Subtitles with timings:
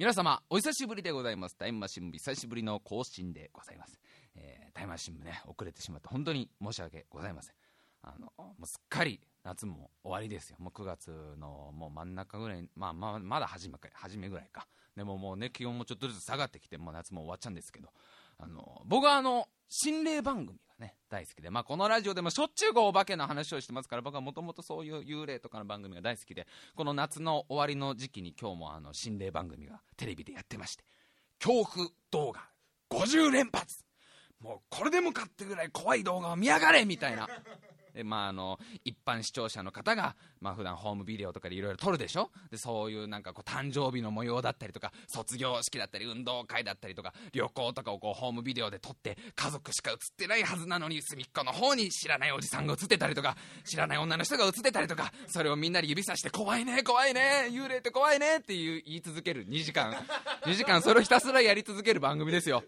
[0.00, 1.56] 皆様お久しぶりでございます。
[1.58, 4.00] タイムマシン部久しぶりの更新でございます、
[4.34, 7.54] えータイムマシン部ね遅れてしまって本当に申し訳ございません。
[8.00, 10.56] あのもうすっかり夏も終わりですよ。
[10.58, 14.66] もう9月のもう真ん中ぐらいまあまあまだ初めか初めぐらいか。
[14.96, 17.90] でももうね気温もちょっとずつ下がってきてもう夏も終わっちゃうんですけど。
[18.42, 30.84] あの僕はあの心霊番組がね大好きで、まあ、このラジオでもしょっちゅうお化けの話をしてますから僕はもともとそういう幽霊とかの番組が大好きでこの夏の終わりの時期に今日もあの心霊番組がテレビでやってまして
[31.38, 32.50] 恐怖動画
[32.90, 33.84] 50連発。
[34.40, 37.28] もうこれでもかってぐらい怖い動画を見やがれみたいな。
[37.94, 42.30] でまあ、あの一般視聴者の方が、まあ普段ホームビデオとかでいろいろ撮るでしょ？
[42.50, 59.92] でそういうなんかこう誕生日の模様だったりとか卒業式だったり運動会だったりとか旅行とかをこうホームビデオで撮って家族しか映ってないはずなのに隅っこの方に知らないおじさんが映ってたりとか知らない女の人が映ってたりとかそれをみんなに指さして怖いね怖いね幽霊って怖いねっていう言い続ける2時間。
[60.44, 62.62] 2時間それをひたすらやり続ける番組ですよ。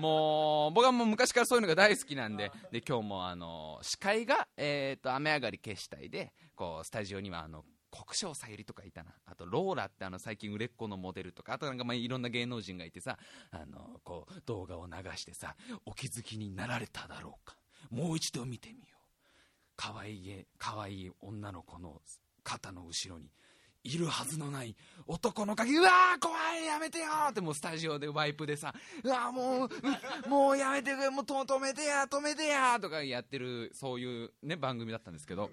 [0.00, 9.14] もう僕はもう昔からそういうのが大好きなんでで今日もあの司会が、えー、と雨上がり決死隊でこうスタジオにはあの国生さゆりとかいたな。
[9.24, 11.52] あとローラってあの最近売れっ子のモデルとか。
[11.54, 13.18] あとなんかまあいろんな芸能人がいてさ
[13.50, 15.54] あのこう動画を流してさ
[15.86, 17.56] お気づきになられただろうか。
[17.90, 18.94] もう一度見てみよう。
[19.76, 22.00] 可愛い可愛い女の子の
[22.42, 23.30] 肩の後ろに
[23.84, 24.74] いるはずのない
[25.06, 29.68] 男の鍵うわー怖いやめてよってもうスタジオでワイプでさうわーも
[30.26, 35.50] うもうやめてくれもう止めてや止めてやとかやってるそういうね番組だったんですけど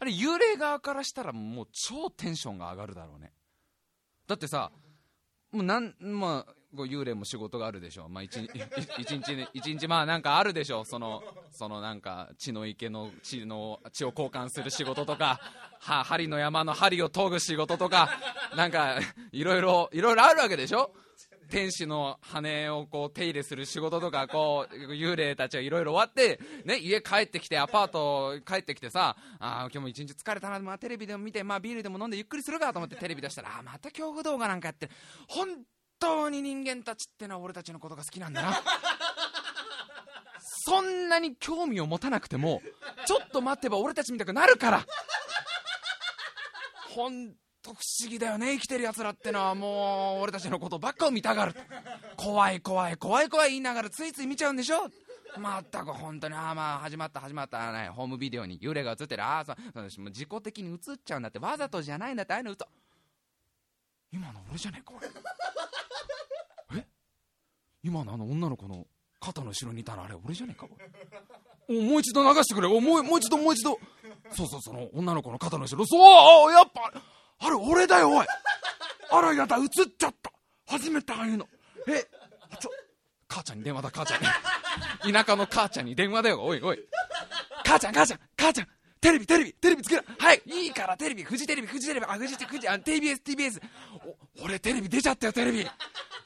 [0.00, 3.32] あれ幽霊側からしたらもう超テンションが上がるだろうね。
[4.26, 4.70] だってさ
[5.52, 8.48] もうなんまあ幽霊も仕事があるでしょまあ一日
[8.98, 15.40] 一日一日まあなんかあるでしょそのそのなんか血の池の血の血を交換する仕事とか
[15.80, 18.10] は針の山の針を研ぐ仕事とか
[18.56, 18.98] なんか
[19.32, 20.92] いろいろいろいろあるわけでしょ
[21.50, 34.88] 天使の羽をこう手入れする仕事とかこう幽霊たちはいろいろ終わって、ね、家帰ってきてアパート帰ってきてさあ今日も一日疲れたな、まあ、テレビでも見て、まあ、ビールでも飲んでゆっくりするかと思ってテレビ出したらあまた恐怖動画なんかやって
[35.28, 35.48] 本
[36.00, 38.60] 当に人間たちってのは俺たちのことが好きなんだな。
[40.64, 42.62] そんなに興味を持たなくても
[43.06, 44.86] ちょっと待てば俺たちみたくなるから。
[46.94, 51.54] 本当不思議だよね生きてるやつらってのはもう俺たちのことばっかを見たがる。
[52.16, 54.90] 怖い怖い怖い怖い言いながらついつい見ちゃうんでしょ。
[55.38, 59.22] まったく本当にああまあ始まった始まった、ね、ホームビデオに幽霊が映ってる。
[59.22, 61.38] ああそうそうもう自己的に映っちゃうんだって。
[61.38, 62.66] わざとじゃないんだってああいうの嘘
[64.12, 65.08] 今の俺じゃねえか俺
[67.82, 68.86] 今のあの女の子の
[69.20, 70.66] 肩の後ろにいたのあれ俺じゃねえか
[71.68, 72.66] おもう一度流してくれ。
[72.66, 73.78] おもうもう一度もう一度。
[74.32, 75.86] そうそうその女の子の肩の後ろ。
[75.86, 76.92] そうあやっぱ
[77.38, 78.26] あれ俺だよおい。
[79.12, 80.32] あらやだ映っちゃった。
[80.66, 81.46] 初めてああいうの。
[81.86, 82.04] え
[82.58, 82.70] ちょ
[83.28, 84.20] 母ちゃんに電話だ母ちゃん
[85.08, 85.12] に。
[85.12, 86.78] 田舎の母ちゃんに電話だよおいおい。
[87.64, 88.68] 母ちゃん母ちゃん母ちゃん。
[89.00, 90.42] テレビテレビテレビつけろはい。
[90.46, 91.22] いいからテレビ。
[91.24, 92.06] フジテレビフジテレビ。
[92.06, 93.60] あフジフジあ TBS TBS
[94.42, 95.66] 俺テレビ出ちゃったよテレビ。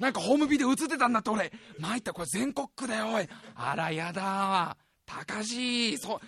[0.01, 1.53] なんかホームビデオ映ってたんだって俺。
[1.79, 3.29] 参ったこれ全国区だよおい。
[3.55, 4.23] あらやだ。
[4.23, 4.77] わ
[5.07, 6.21] 高しそ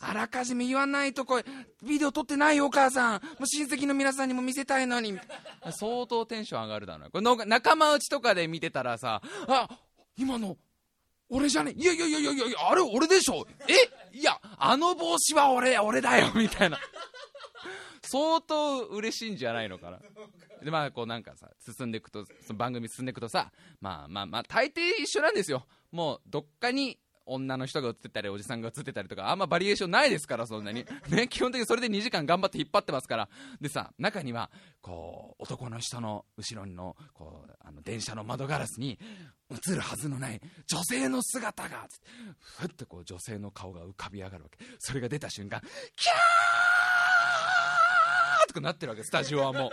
[0.00, 1.44] あらかじめ言わないとこれ。
[1.82, 3.22] ビデオ撮ってないよお母さん。
[3.22, 5.18] もう親戚の皆さんにも見せたいのに。
[5.70, 7.34] 相当テンション上がるだろうな。
[7.36, 9.68] これ仲間内とかで見てたらさあ
[10.18, 10.58] 今の
[11.30, 11.72] 俺じゃね？
[11.72, 13.46] いやいやいやいやいやあれ俺でしょ？
[13.66, 13.72] え？
[14.70, 16.78] あの帽子は俺俺だよみたいな。
[18.02, 19.98] 相当嬉しいんじゃないのかな。
[20.62, 25.66] でまあこうなんかさ進んでいくとその番組進んでいくとさまあまあまあ大抵一緒なんですよ。
[25.92, 30.86] もうどっかに女の人が映ってたりおじさんが映ってたりとかあんまバリエーションないですからそんなに。
[31.10, 33.28] ね基本的にそれで2時間頑張って引っ張ってますから。
[33.60, 34.50] でさ中には
[34.80, 38.98] こう男の人の後ろのこうあの電車の窓ガラスに
[39.50, 41.88] 映るはずのない女性の姿が
[42.38, 44.64] ふってこう女性の顔が浮かび上がるわけ。
[44.78, 49.62] それが出た瞬間キャーとかなってるわけスタジオはもう。
[49.62, 49.70] うわ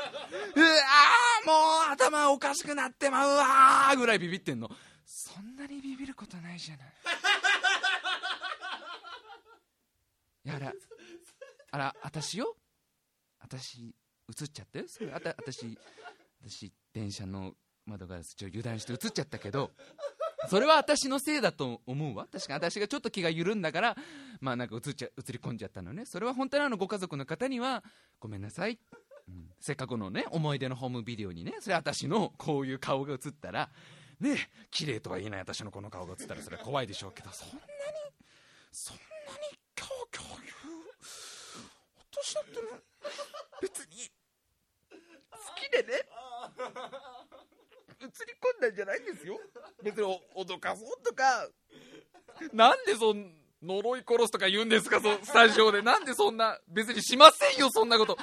[1.43, 1.53] ーも
[1.89, 4.69] う頭おかしくなってまうわーぐらいビビってんの。
[5.05, 6.87] そんなにビビることないじゃない。
[10.45, 10.73] い やあら
[11.71, 12.55] あら私よ？
[13.39, 13.95] 私
[14.29, 14.85] 映っちゃったよ？
[14.87, 15.11] それ。
[15.11, 15.77] あた私
[16.41, 17.55] 私電車の
[17.85, 19.71] 窓ガラスちょ油断して映っちゃったけど
[20.49, 22.27] それは私のせいだと思うわ。
[22.31, 23.97] 確かに私がちょっと気が緩んだから
[24.41, 26.05] まあなんか映っちゃ映り込んじゃったのね。
[26.05, 27.83] それは本当にあのご家族の方には
[28.19, 28.79] ごめんなさい、
[29.27, 29.49] うん。
[29.59, 33.69] せっかくのね思い出のホームビデオにねそれ私のこういう顔が映ったら
[34.23, 37.61] ね綺麗とは言えない私のこの顔が映ったらそれは怖いでしょうけどそんなに
[38.71, 39.07] そんなに
[39.75, 40.83] キャーキャー言う
[42.11, 42.67] 私だってね
[43.61, 44.09] 別に
[45.29, 45.93] 好きでね
[48.01, 49.39] 映り込んだんじゃないんですよ。
[49.81, 51.47] 別に脅かそうとか。
[52.51, 53.31] なんでそん
[53.63, 54.99] 呪い殺すとか言うんですか？
[54.99, 55.81] そスタジオで。
[55.81, 58.17] なんでそんな別にしませんよそんなこと。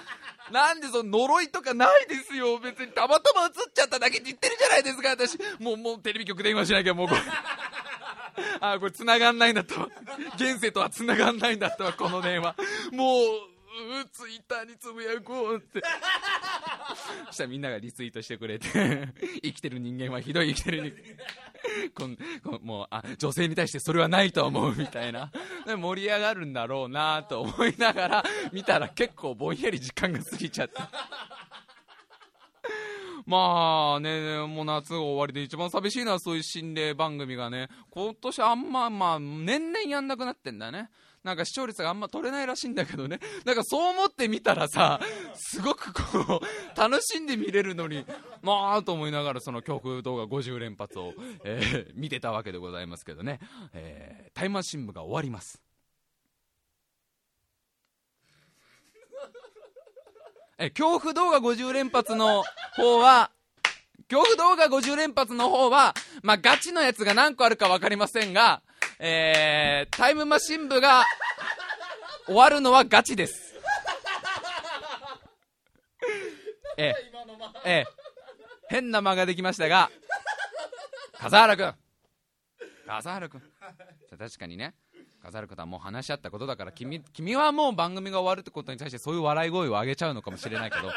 [0.52, 2.58] なんでその呪いとかないですよ。
[2.58, 5.38] 別にたまたま映っちゃっただけって言ってるじゃないですか私。
[5.58, 7.08] もうもうテレビ局電話しなきゃもう。
[7.08, 7.20] これ。
[8.60, 9.88] あこれ繋がんないんだったわ。
[10.36, 12.54] 現世とは繋がんないんだったわこの電話。
[12.92, 13.26] もう
[14.12, 15.80] ツイッターにつぶやこうって。
[17.28, 18.68] そしたらみんながリツイートしてくれて。
[19.42, 21.02] 生きてる人間はひどい生きてる人間。
[21.94, 22.16] こん
[22.62, 25.30] もうあ女性に対してそれはないと思うみたいな
[25.66, 30.74] 盛り上がるんだろうなと思いながら見たら結構ぼんやり時間が過ぎちゃって
[33.26, 40.90] まあね、もう夏が終わりで一番寂しいのはそういう心霊番組がね、今年あんま、まあ、年々やんなくなってんだね。
[41.22, 43.20] なんか視聴率があんま取れないらしいんだけどね。
[43.44, 45.00] なんかそう思ってみたらさ、
[45.34, 48.06] すごくこう、楽しんで見れるのに、
[48.40, 51.12] まあと思いながらその曲動画50連発を、
[51.44, 53.38] えー、見てたわけでございますけどね。
[53.74, 55.60] えー、タイマシン部が終わります。
[60.62, 62.44] え恐怖動画50連発の
[62.76, 63.30] 方は、
[64.10, 68.60] 恐怖動画50連発の方は、まあ、ガチのやつが何個あるか分かりませんが、
[68.98, 71.04] えー、タイムマシン部が
[72.26, 73.54] 終わるのはガチです。
[76.76, 76.94] え
[77.64, 77.84] え、
[78.68, 79.90] 変な間ができましたが、
[81.18, 81.74] 笠原君
[82.86, 83.42] 笠原君
[84.18, 84.74] 確かにね、
[85.22, 90.90] 飾る方はもう話し合ったことだから君君はもう番組が終わるってことに対してそういう笑い声を上げちゃうのかもしれないけど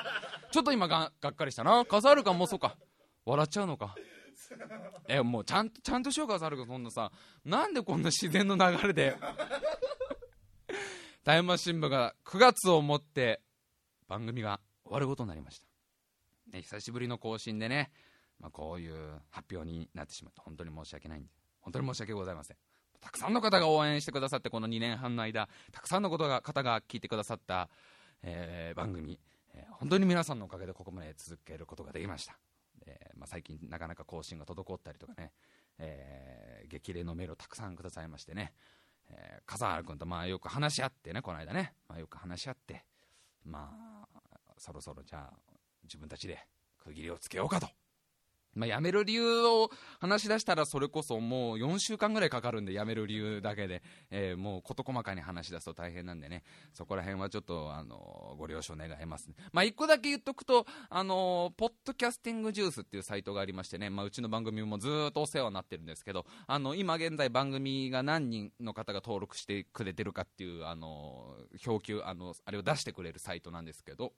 [0.52, 1.84] ちょっと今ががっかりしたな。
[1.86, 2.76] 飾るかもうそうか。
[3.26, 3.96] 笑っちゃうのか。
[5.08, 7.12] えもうちゃんとちゃんとしようか飾るそんなさ。
[7.46, 9.18] なんでこんな自然の流れで。
[11.24, 13.42] タイムマシン部が9月をもって
[14.08, 15.66] 番組が終わることになりました、
[16.52, 17.92] ね、久しぶりの更新でね、
[18.40, 21.30] まあ、こういう発表になってしまって本当に申し訳ないんで
[21.62, 22.58] 本当に申し訳ございません。
[23.00, 27.70] たくさんの方が応援してくださってこの2年半の間たくさんのことが方が聞いてくださった、
[28.22, 29.20] えー、番組、
[29.54, 32.38] えー、本当に皆さんのおかげでここまで続けることができました、
[32.86, 35.32] えー、まあ、最近なかなか更新が滞ったりとかね、
[35.80, 38.54] え激励のメールをたくさんくださいましてね、
[39.10, 42.84] え笠原君とまあよく話し合ってねこの間ね、まあ、よく話し合って
[43.46, 44.20] まあ
[44.58, 45.38] そろそろじゃあ
[45.84, 46.40] 自分たちで
[46.78, 47.68] 区切りをつけようかと。
[48.56, 49.70] まあ、辞める理由を
[50.00, 56.44] 話し出したらそれこそもう4週間ぐらいかかるんで辞める理由だけで、えー、もう事細かに話し出すと大変なんでね。
[56.74, 71.36] そこら辺はちょっとあのご了承願いますね、まあ、1個だけ言っとくとあのポッドキャスティングジュースっていうサイトがありましてね、まあ、うちの番組もずっとお世話になってるんですけどあの今現在番組が何人の方が登録してくれてるかっていうあの
[71.66, 74.14] 表記あのあれを出してくれるサイトなんですけど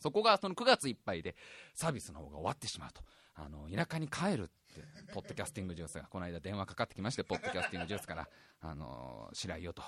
[0.00, 1.36] そこがその9月いっぱいで
[1.74, 3.02] サービスの方が終わってしまうと。
[3.34, 4.82] あの田舎に帰るって、
[5.12, 8.28] ポッドキャスティングジュースがこの間電話かかってきまして、ポッドキャスティングジュースから、
[8.60, 9.82] あの白井よと、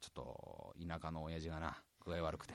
[0.00, 2.54] ちょっと田舎の親父がな、具合悪くて、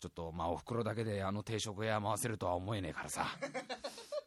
[0.00, 3.26] ちょっとまあおふくろだけであの定食屋回せるとは思えねえからさ。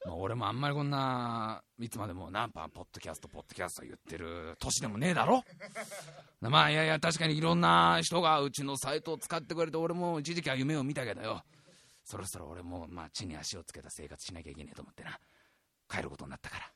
[0.06, 5.44] まあ、俺もあんまりこんないつまでもナンポッドキャストポッドキャスト言ってる年でもねえだろ。
[6.42, 11.44] まあいやいや確かにいろんな人がうちのサイトを使ってくれて俺も一時期は夢を見たけどよ。
[12.10, 15.20] そろそろ俺も、まあ、地に足をつけた生活しなきゃいけねえと思ってな、
[15.88, 16.72] 帰ることになったから。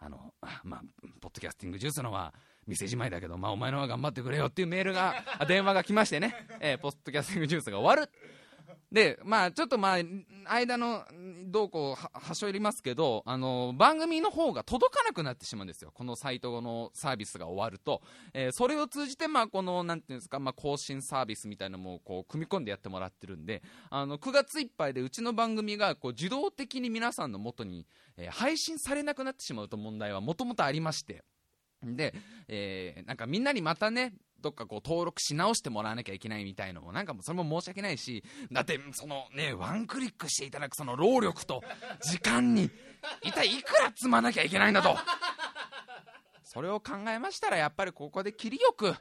[0.00, 0.32] あの、
[0.62, 0.80] まあ、
[1.20, 2.32] ポッドキャスティングジュースのは
[2.64, 5.16] 店じまいだけど、まあ、お前のは頑張ってくれよっていうメールが、
[5.48, 8.12] 電話が来ましてね、えー、ポッドキャスティングジュースが終わる。
[8.90, 9.98] で、まあ、ちょっとまあ、
[10.50, 11.04] 間の、
[11.44, 15.90] どうこう、はしょりますけど、あの、番組の方が届かなくなってしまうんですよ。
[15.92, 18.00] このサイトのサービスが終わると。
[18.32, 31.24] えー、それを通じて、まあ、この、なんていうんですか、ま、更新サービスみたいなのも、こう、組み込んでやってもらってるんで、あの、9月いっぱいでうちの番組が、こう、自動的に皆さんの元に、えー、配信されなくなってしまうと問題はもともとありまして、
[31.82, 32.14] で、
[32.48, 41.62] えー、なんかみんなにまたね、どっかこう登録し直してもらわなきゃいけないみたいのもなんかもうそれも申し訳ないしだってそのねワンクリックしていただくその労力と
[42.02, 42.70] 時間に
[43.22, 44.96] 一体いくら積まなきゃいけないんだと。
[46.44, 48.94] それを考えましたらやっぱりここで切りよく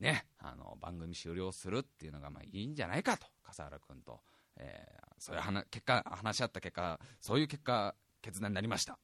[0.00, 3.26] ねあの番組終了するっていうのがまあいいんじゃないかと。
[3.44, 4.20] 笠原君と、
[4.56, 8.98] えー、そういう話結果話し合った結果そういう結果決断になりました。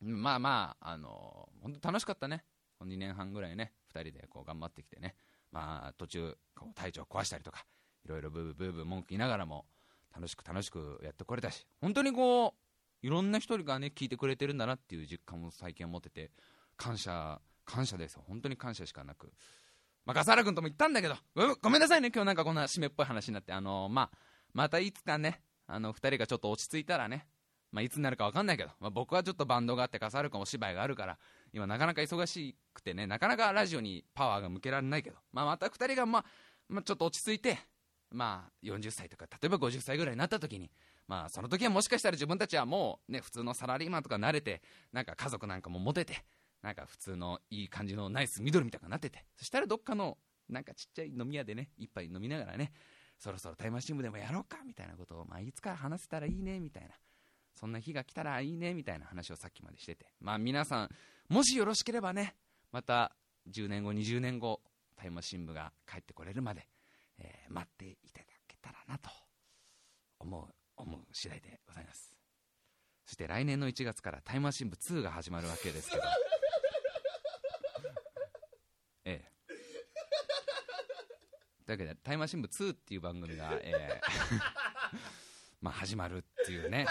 [0.00, 2.44] まあまああの本当楽しかったね。
[2.82, 3.72] 2年半ぐらいね。
[3.94, 5.14] 2人でこう頑張ってきてね、
[5.52, 7.64] まあ、途中こう体調壊したりとか
[8.04, 9.66] いろいろブーブーブーブー文句言いながらも
[10.14, 12.54] 楽しく楽しくやってこれたし本当にこ
[13.02, 16.30] ういろんな人がね聞いてくれてるんだなっていう実感も最近持ってて
[16.76, 19.32] 感謝感謝です本当に感謝しかなく、
[20.04, 21.14] まあ、笠原君とも言ったんだけど
[21.62, 22.10] ごめんなさいね。
[22.12, 23.52] 今日なんかこんな締めっぽい話になって。
[23.52, 24.10] あのー、まあ、
[24.52, 27.26] またいつかねあの2人がちょっと落ち着いたらね
[27.72, 31.18] まあ、いつになるか分かんないけど、まあ、僕はちょっとバンドがあって笠原君お芝居があるから
[31.52, 36.24] 今なかなか忙しくてねなかなかラジオにパワーが向けられないけど、まあ、また2人が、まあ、
[36.68, 37.58] まあ、ちょっと落ち着いて、
[38.10, 40.70] まあ、40歳とか例えば50歳ぐらいになった時に
[41.06, 46.24] まあその時はもしかしたら自分たちはもうね普通のサラリーマンとか慣れてなんか家族なんかも持てて
[46.62, 52.72] なんか普通のいい感じのナイスミドルみたいになっててそしたらどっかのなんかちっちゃい飲み屋でね一杯飲みながらね
[53.18, 56.90] そろそろタイムマシン部でもやろうかみたいなことを、まあ、いつか話せたらいいねみたいな
[57.54, 60.88] そんな日が来たらいいねみたいな話をさっきまでしててまあ皆さん
[61.30, 62.34] もしよろしければね
[62.72, 63.12] また
[63.48, 64.60] 10年後20年後
[64.96, 66.66] タイムマシン部が帰ってこれるまで、
[67.20, 69.10] えー、待っていただけたらなと
[70.18, 70.44] 思う
[70.76, 72.12] 思う次第でございます。
[73.06, 76.02] そして来年の1月からタイムマシン部2が始まるわけですけど。
[79.04, 79.30] ええ。
[81.64, 84.40] というわけでタイムマシン部2っていう番組が、えー
[85.62, 86.86] まあ始まるっていうね、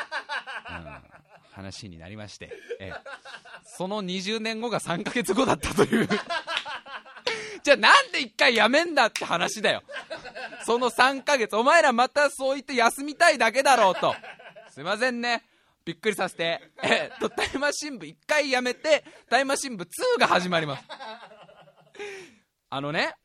[0.70, 1.04] うん、
[1.52, 3.04] 話になりまして、えー、
[3.80, 6.10] その20年後が3ヶ月後だったという
[7.64, 9.84] じゃあなんで1回やめんだって話だよ
[10.66, 14.14] その3ヶ月、お前らまたそう言って休みたいだけだろうと。
[14.70, 15.46] すいませんね。
[15.86, 16.62] びっくりさせて。
[16.84, 19.86] えっと、タイマー新聞1回やめて、タイマー新聞
[20.18, 20.84] 2が始まります。
[22.70, 23.16] あのね、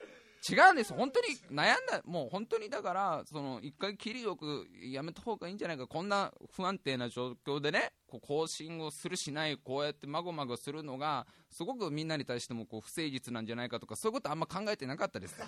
[0.49, 15.37] 違うんです本当に悩んだもう本当にだからその一回きりよくやめた方がいいんじゃないかこんな不安定な状況でねこう更新をするしないこうやってまごまごするのがすごくみんなに対してもこう不誠実なんじゃないかとかそういうことあんま考えてなかったです。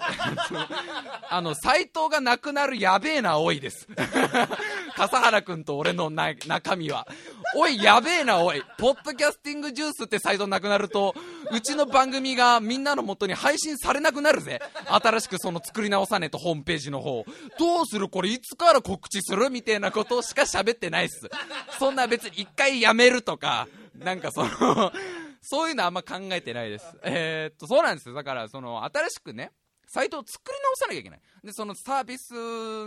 [1.28, 3.88] あの斎藤がなくなるやべえな多いです。
[4.94, 7.06] 笠原君と俺のな中身は。
[7.56, 8.62] おいやべえなおい。
[8.78, 11.14] ポッドキャスティングジュースってサイトなくなると
[11.50, 14.60] うちの番組がみんなのもとに配信されなくなるぜ。
[14.88, 17.24] 新しくその作り直さねえとホームページの方。
[17.58, 21.28] どうするこれいつから告知するみたいなことしか喋ってないっす。
[21.78, 24.92] そんな別に一回やめるとかなんかその
[25.40, 29.52] そういうのあんま考えてないですえー、っとそうなんですよだからその新しくね
[29.86, 31.20] サイトを作り直さなきゃいけない。
[31.44, 32.34] で、そのサービス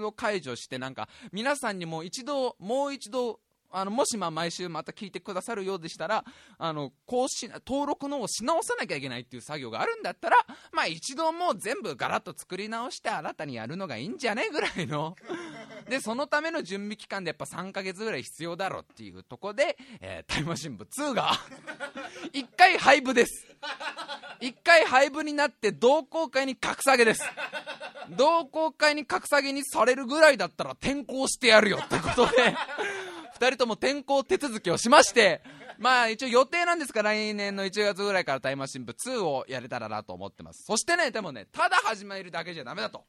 [0.04, 3.40] を解除して、なんか、皆さんにも一度、もう一度、
[3.72, 6.24] あのもしま毎週また聞いてくださるようでしたら
[6.58, 10.38] あの更新登録のをし直さなきゃいけないっていう作業があるんだったら、
[10.72, 15.16] まあ、一度もう全部ガラッと作り直して新たにやるのがいいんじゃねぐらいの。
[15.88, 21.32] でそのための準備期間でやっぱ3ヶ月ぐらい必要だろっていうとこで、えー、タイムマシン部2が
[22.34, 23.48] 1回廃部です。
[24.42, 27.24] 1回廃部になって同好会に格下げです。
[28.18, 32.56] 同好会に格下げにされるぐらいだったら転校してやるよってことで。
[33.40, 35.42] 2人とも転校手続きをしまして、
[35.78, 40.64] まあ一応予定なんですが、来年の1月ぐらいからタイムマシン部2をやれたらなと思ってます。
[40.66, 43.06] そしてね、でもね、ただ始めるだけじゃダメだと。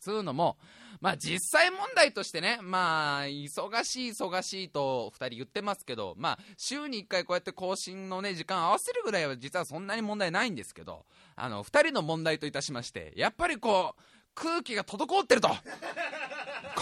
[0.00, 0.56] つうのも、
[1.00, 11.04] まあ実際問題としてね、まあ忙しい忙しいと2人言ってますけど、まあ週に1回こうやって更新のね、時間合わせるぐらいは実はそんなに問題ないんですけど、
[11.36, 14.02] あの2人の問題といたしまして、やっぱりこう、
[14.34, 15.48] 空気が滞ってると。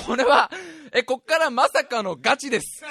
[0.06, 0.50] これは、
[0.94, 2.84] え、こっからまさかのガチです。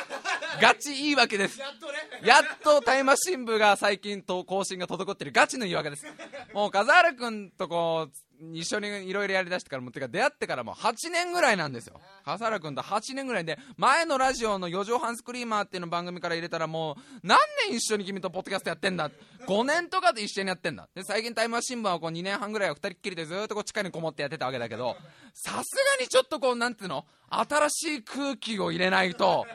[0.60, 1.60] ガチ言い訳です。
[1.60, 1.94] やっとね。
[2.24, 6.06] やっとタイマシン部が最近と更新が滞ってるガチの言い訳です。
[6.54, 8.12] もう、笠原君とこう、
[8.54, 12.02] 一緒にいろいろやりだしてからもてか出会ってからもう8年ぐらいなんですよ。
[12.26, 19.12] 笠原君と8年ぐらいで前のラジオの4畳半スクリーマーっていうの番組から入れたらもう何年一緒に君とポッドキャストやってんだ
[19.48, 20.90] ？5年とかで一緒にやってんだ。
[20.96, 24.96] で最近タイムマシン部はこう2年半ぐらいは2人っきりでずっとこう地下にこもってやってたわけだけど
[25.34, 27.06] さすがにちょっとこうなんていうの？
[27.30, 29.46] 新しい空気を入れないと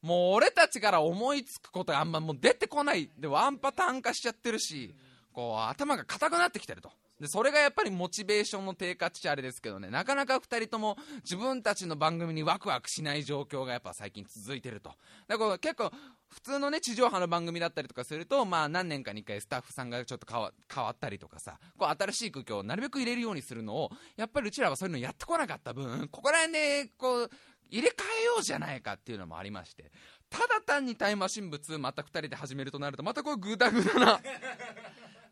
[0.00, 3.10] もう俺たちから思いつくことがあんまもう出てこない。
[3.18, 4.94] でワンパターン化しちゃってるし
[5.32, 6.90] こう頭が硬くなってきてると。
[7.20, 9.90] でそれがやっぱりモチベーションの低下っちゃあれですけどね。
[9.90, 14.92] なかなか2人とも自分たちの番組にワクワクしない状況がやっぱ最近続いてると。
[15.26, 15.90] だから結構
[16.28, 20.26] 普通のね地上波の番組だったりとかするとまあ何年かに1回スタッフさんがちょっと
[20.72, 27.30] 変わったりとかさこう新しい空気をなるべく入れるようにするのをやっぱりうちらはそういうのやってこなかった分ここら辺でこう
[27.70, 29.90] 入れ替えようじゃないかっていうのもありまして。
[30.30, 34.20] ただ単にタイムマシン物また2人で始めるとなるとまたこうグダグダな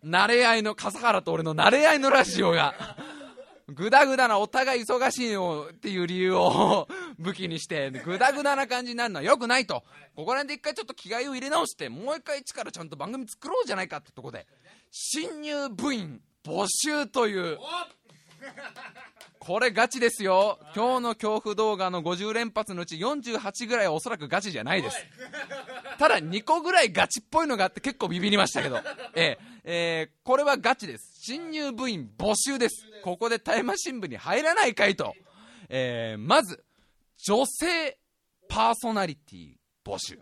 [0.05, 2.75] 慣れ合いの笠原と俺の慣れ合いのラジオが
[3.69, 6.87] ぐだぐだなお互い忙しいよっていう理由を
[7.19, 9.83] 武器にしてぐだぐだな感じになるのはよくないと。
[10.15, 14.47] ここら辺で一回ちょっと気概を入れ直してもう一回一からちゃんと番組作ろうじゃないかってとこで
[14.91, 17.59] 新入部員募集という
[19.39, 20.59] これガチですよ。
[20.75, 24.97] 今日の恐怖動画の50連発のうち48ぐらいはおそらくガチじゃないです。
[25.99, 28.81] ただ2個ぐらいガチっぽいのがあって結構ビビりましたけど。
[29.15, 29.56] ええ。
[29.69, 31.19] えー、これはガチです。
[31.23, 32.87] 新入部員募集です。
[33.03, 35.13] ここでタイマ新聞に入らないかいと、
[35.69, 36.65] えー、まず
[37.27, 37.99] 女性
[38.49, 39.55] パーソナリティ
[39.85, 40.21] 募集。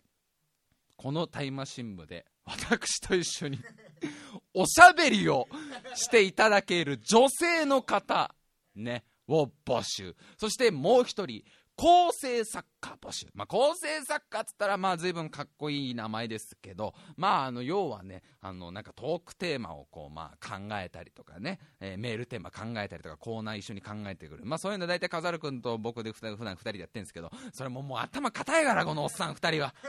[0.96, 3.58] このタイムマシン部で私と一緒に
[4.54, 5.46] おしゃべりを
[5.94, 8.34] していただける女性の方
[8.74, 10.16] ねを募集。
[10.38, 11.44] そしてもう一人
[11.76, 29.74] 構成作家募集、まあ、構成作家っつったらまあ随分かっこいい名前ですけど、まあ、あの要はねあのなんかトークテーマをこうまあ考えたりとかね、えー、メールテーマ考えたりとかコーナー一緒に考えてくる、まあ、そういうの大体飾る君と僕で普段2人でやってるんですけどそれももう頭固いからこのおっさん2人は。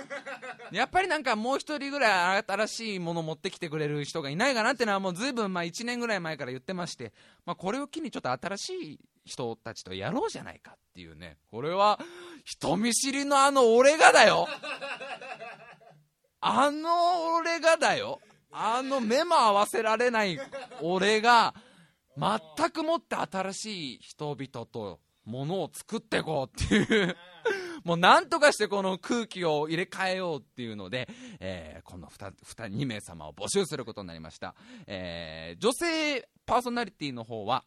[0.72, 7.14] やっぱりなんかもう1人ぐらい新しいもの持ってきてくれる人がいないかなっていうのはもう随分まあ1年ぐらい前から言ってまして、
[7.46, 11.38] まあ、これを機にちょっと新しい人たちとやろうじゃないかっていうね。
[11.50, 12.00] これは
[12.44, 14.48] 人見知りのあの俺がだよ。
[16.42, 18.20] あの俺がだよ。
[18.52, 20.40] あの目も合わせられない
[20.82, 21.54] 俺が
[22.18, 27.18] 全くもって新しい人々とものを作っていこうっていう。
[27.84, 31.08] もうなんとかしてこの空気を入れ替えようっていうので、
[31.40, 34.56] えー、この 2, 2, 2名様を募集することになりました、
[34.88, 37.66] えー、女性パーソナリティの方は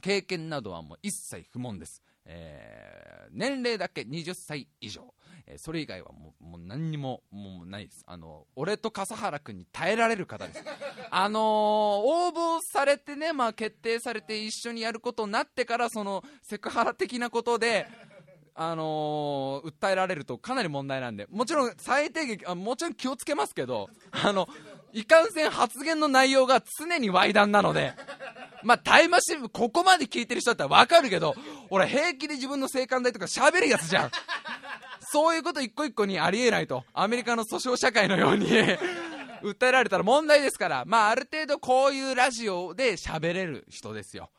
[0.00, 5.14] 経験などはもう一切不問です、えー、年齢だけ20歳以上、
[5.46, 8.02] えー、それ以外はもうもう何にももうないです。
[8.06, 10.64] あの俺と笠原君に耐えられる方です。
[11.10, 17.88] あのー、応募されてね、まあ、決定されて一緒にやることになってからそのセクハラ的なことで
[18.54, 24.48] あのー、訴えられるとかなり問題なんでもちろん最低限あもちろん気をつけますけどあの
[24.92, 27.94] いかんせん発言の内容が常に猥談なので
[28.62, 31.34] まあ、タイムマシンここまで聞いてる人だったら分かるけど、
[31.70, 34.10] 俺平気で自分の性感帯とか喋るやつじゃん。
[35.12, 36.84] そういうこと一個一個にありえないと。
[36.92, 38.48] アメリカの訴訟社会のように
[39.42, 44.30] 訴えられたら問題ですから、まあ、ある程度こういうラジオで喋れる人ですよ。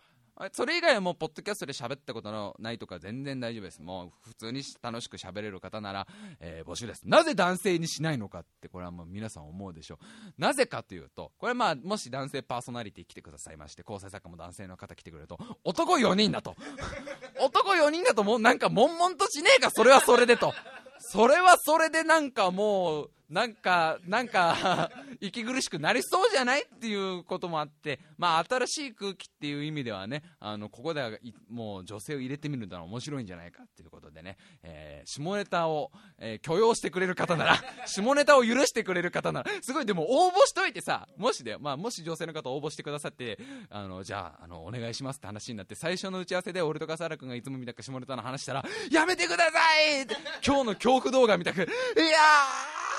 [0.52, 3.82] それ以外はもうポッドキャストで喋ったことのないとか全然大丈夫です。
[3.82, 6.08] もう普通に楽しく喋れる方なら、
[6.40, 7.02] えー、募集です。
[7.06, 10.42] なぜ男性にしないのかってこれはもう皆さん思うでしょう。
[10.42, 16.56] なぜかというとこれまあもし男性パーソナリティ来てくださいまして構成作家も男性の方来てくれると男4人だと。
[17.40, 19.70] 男4人だともうなんか悶々としねえか。
[19.72, 20.54] それはそれでと。
[21.00, 24.92] それはそれでなんかもうなんか、なんか
[25.22, 31.12] 息苦しくなりそうじゃないっていうこともあって、まあ、新しい空気っていう意味ではね、あの、ここでは
[31.50, 43.40] もう女性を入れてみるのは面白いんじゃないかっていうことでね、えー、下ネタを、えー、許容してくれる方なら、 下ネタを許してくれる方なら、すごいでも応募しといてさ、もしで、まあ、もし女性の方応募してくださって、
[43.70, 50.06] あの、じゃあ、あの、お願いしますって話になって、最初の打ち合わせで俺と笠原君がいつも見たく下ネタの話したら、やめてください
[50.46, 52.91] 今日の恐怖動画見たく、いやー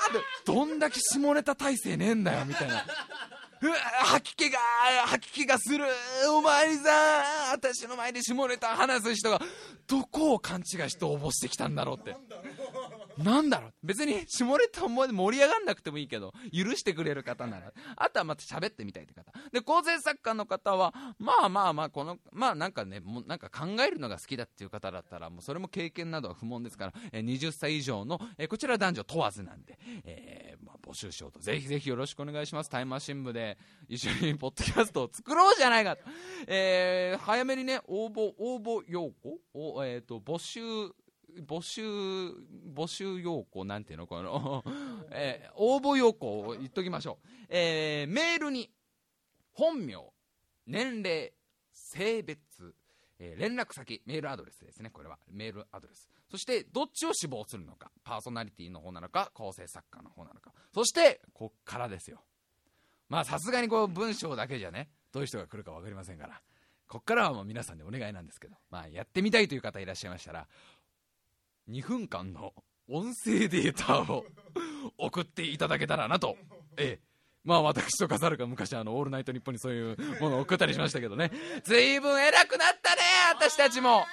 [0.45, 2.85] どんだけ下ネタ体制ねえんだよみたいな。
[3.63, 4.59] うわ吐き気が
[5.05, 5.85] 吐き気がする。
[6.29, 9.39] お前さん私の前で下ネタ話す人が
[9.87, 12.13] どこを勘違いして応募してきたんだろうって。
[13.17, 13.73] なんだろう。
[13.81, 17.71] 別に下ネタ盛り上がんなくてもいいけど許してくれる方なら。
[17.95, 19.31] あとはまた喋ってみたいって方。
[19.53, 31.39] で構成作家の方はまあまあまあこのまあなんかねもなんか考えるのが好きだっていう方だったらもうそれも経験などは不問ですから、え20歳以上の、えこちら男女問わずなんで、えー、まあ、募集しようと。
[31.39, 32.69] ぜひぜひよろしくお願いします。
[32.69, 33.52] タイマシン部で。
[33.87, 36.03] 一緒にポッドキャストを作ろうじゃないかと、
[36.47, 39.39] えー、早めにね応募応募要項？
[39.53, 40.61] を、えーと募集
[41.41, 41.81] 募集、
[42.75, 44.07] 募集要項なんていうの？
[44.07, 44.63] この
[45.11, 47.27] えー、応募要項を言っときましょう。
[47.49, 48.71] えー、メールに、
[49.51, 49.95] 本名、
[50.65, 51.33] 年齢、
[51.71, 52.75] 性別、
[53.19, 55.19] えー、連絡先、メールアドレスですね、これは。
[55.27, 56.09] メールアドレス。
[56.29, 57.91] そして、どっちを志望するのか。
[58.03, 60.53] パーソナリティの方なのか、構成作家の方なのか。
[60.73, 62.23] そして、こっからですよ。
[63.13, 66.41] まあ、さすがにこう、文章だけじゃね、どういう人が来るか分かりませんから。
[66.87, 70.47] こっからはもう皆さんでお願いなんですけど、まあ、やってみたいという方いらっしゃいましたら、
[71.69, 72.53] 2分間の
[72.89, 74.25] 音声データを
[74.97, 76.37] 送っていただけたらなと、
[76.75, 77.01] ええ、
[77.43, 81.31] まあ私と笠原が昔あの「オールナイトニッポン」にそういうものを送ったりしましたけどね。
[81.65, 84.07] 随分偉くなったね私たちも。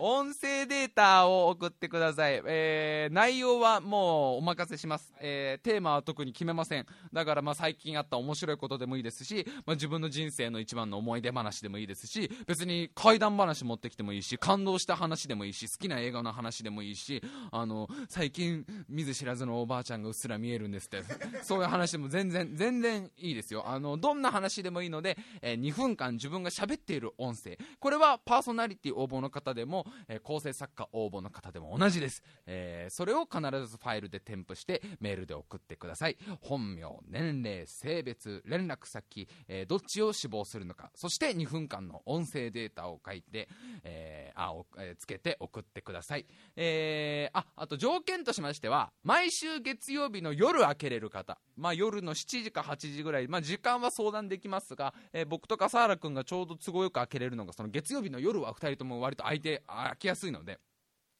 [0.00, 6.86] 音声データを送ってください、えー、内容はもうお任せします、えー、テーマは特に決めません。
[7.12, 21.02] だからまあ最近あった面白いことでもいいですし、まあ、自分の人生の一番の思い出話でもいいですし別に怪談話持ってきてもいいし感動した話でもいいし好きな映画の話でもいいしあの最近見ず知らずのおばあちゃんがうっすら見えるんですって。
[21.42, 23.68] そういう話でも全然全然いいですよ。
[23.68, 27.58] あのどんな話でもいいので、えー、2分間自分が喋っている音声。
[27.78, 36.16] これはパーソナリティ応募の方でも、え構成作家応募の方でも同じです、えそれを必ずファイルで添付してメールで送ってください。
[36.40, 43.48] 本名年齢性別連絡先、えどっちを志望するのかそして2分間の音声データを書いて、
[43.84, 60.58] えーあおえつけて送ってください、えああと条件としましては毎週月曜日の夜開けれる方、まあ、夜の7時か8時ぐらい、まあ、時間は相談できますが、えー僕と笠原君がちょうど都合よく開けれるのがその月曜日の夜は2人とも割と空いてあ開きやすいので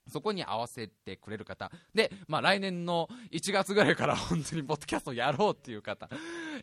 [0.08, 1.70] そこに合わせてくれる方。
[1.94, 6.08] で、まあ来年の1月ぐらいから本当にポッドキャストやろうっていう方。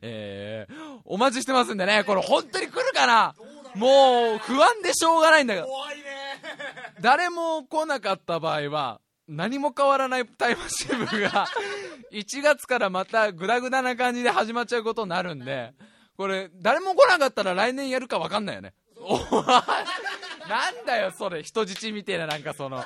[0.01, 3.35] えー、お待ちしてますんでね、これ本当に来るかな？
[3.75, 5.67] もう不安でしょうがないんだけど。
[5.67, 6.03] 怖いね
[7.01, 11.47] 誰も来なかった場合は、何も変わらないタイムシーブが、
[12.11, 15.73] 1月からまたグダグダな感じで始まっちゃうことになるんで、
[16.17, 18.73] これ、誰も来なかったら来年やるか分かんないよね。
[20.49, 22.83] なんだよ、それ、人質みたいな、なんかその、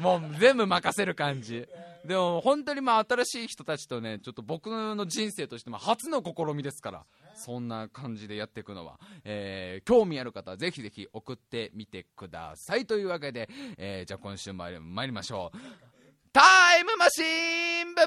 [0.00, 1.66] もう全部任せる感じ。
[2.04, 12.86] でも、本当にまあ、新しい人たちとね、ちょっと僕の人生としても初の試みですから、そんな感じでやっていくのは、えー興味ある方はぜひぜひ送ってみてください。
[12.86, 15.58] というわけで、えーじゃあ今週も参りましょう。
[16.32, 18.00] タイムマシーン部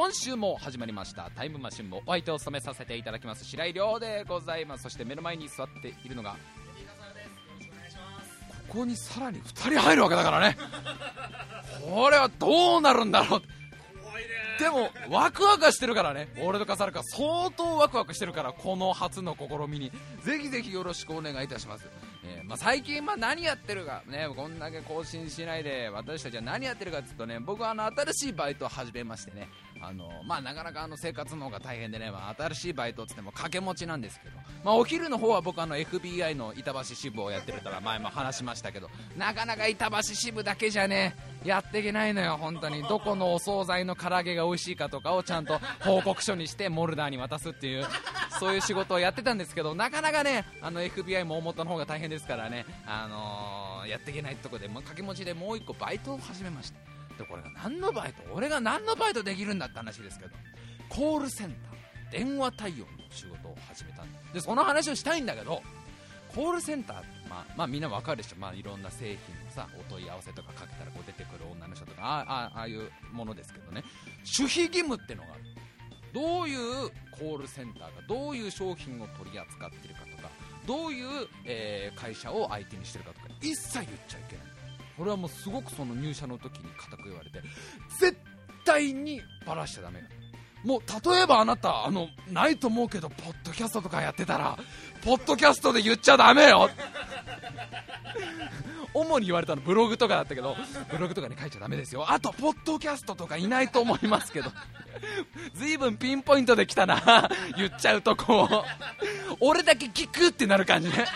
[0.00, 1.30] 今週も始まりました。
[1.36, 3.44] タイムマシン部お相手を務めさせていただきます。
[3.44, 4.84] 白井亮でございます。
[4.84, 6.36] そして目の前に座っているのが
[8.66, 10.56] ここにさらに2人入るわけだからね。
[11.84, 13.42] これはどうなるんだろう。
[14.02, 16.28] 怖いねでもワクワクしてるからね。
[16.42, 19.92] 俺と笠原か相当ワクワクしてるからこの初の試みに。
[20.24, 21.86] ぜひぜひよろしくお願いいたします、
[22.24, 29.48] えーまあ、最近まあ何やってるかねこんだけ更新しないで私たちは何やってるかっていうとね僕はあの新しいバイトを始めましてね。
[29.82, 42.82] あのまあなかなかあの生活の方が大変でね、まあ、新しいバイトっつっても掛け持ちなんですけど、まあ、お昼の方は僕あの FBI の板橋支部をやってるから前も話しましたけどなかなか板橋支部だけじゃねやっていけないのよ本当に。
[42.82, 47.86] どこのお惣菜の唐揚げが美味しいかとかをちゃんと報告書にしてモルダーに渡すっていう
[48.38, 56.89] そういう仕事をやってたんですけどなかなかねあの FBI も大元の方が大変ですからね、あのーやっていけないところでもう掛け持ちでもう一個バイトを始めました。
[57.20, 58.22] でこれが何のバイト？
[58.34, 60.30] 俺が何のバイトできるんだって話ですけど。
[60.88, 61.70] コールセンター。
[62.10, 65.62] 電話対応の仕事を始めたんだでその話をしたいんだけど
[66.34, 73.84] コールセンターって、まあ、まあみんなわかるでしょ、まあ、いろんな製品のさお問い合わせとかかけたらこう出てくる女の人とかああああいうものですけどね。
[74.36, 75.44] 守秘義務ってのがある。
[76.12, 80.28] どういうコールセンターがどういう商品を取り扱ってるかとか
[80.66, 84.49] どういう、えー会社を相手にしてるかとか一切言っちゃいけない。
[85.00, 87.40] これはもうすごくその入社の時に固く言われて
[87.98, 88.18] 絶
[88.66, 90.02] 対にバラしちゃダメ
[90.62, 94.58] もう例えばあなたあのないと思うけどポッドキャストとかやってたら
[95.02, 96.68] ポッドキャストで言っちゃダメよ。
[98.92, 100.56] 主に言われたのブログとかだったけど
[100.90, 102.04] ブログとかに書いちゃダメですよ。
[102.10, 104.52] あとポッドキャストとかいないと思いますけど。
[105.56, 108.44] 随分ピンポイントで来たな言っちゃうとこ
[109.30, 111.06] う俺だけ聞くってなる感じね。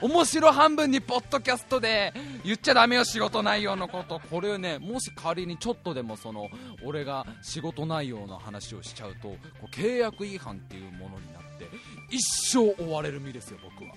[0.00, 2.12] 面白半分にポッドキャストで
[2.44, 4.20] 言っちゃだめよ仕事内容のこと。
[4.30, 6.48] これねもし仮にちょっとでもその
[6.84, 11.68] 俺が仕事内容の話をしちゃうとこう契約違反っていうものになって
[12.10, 12.20] 一
[12.52, 13.94] 生追われる身ですよ僕は。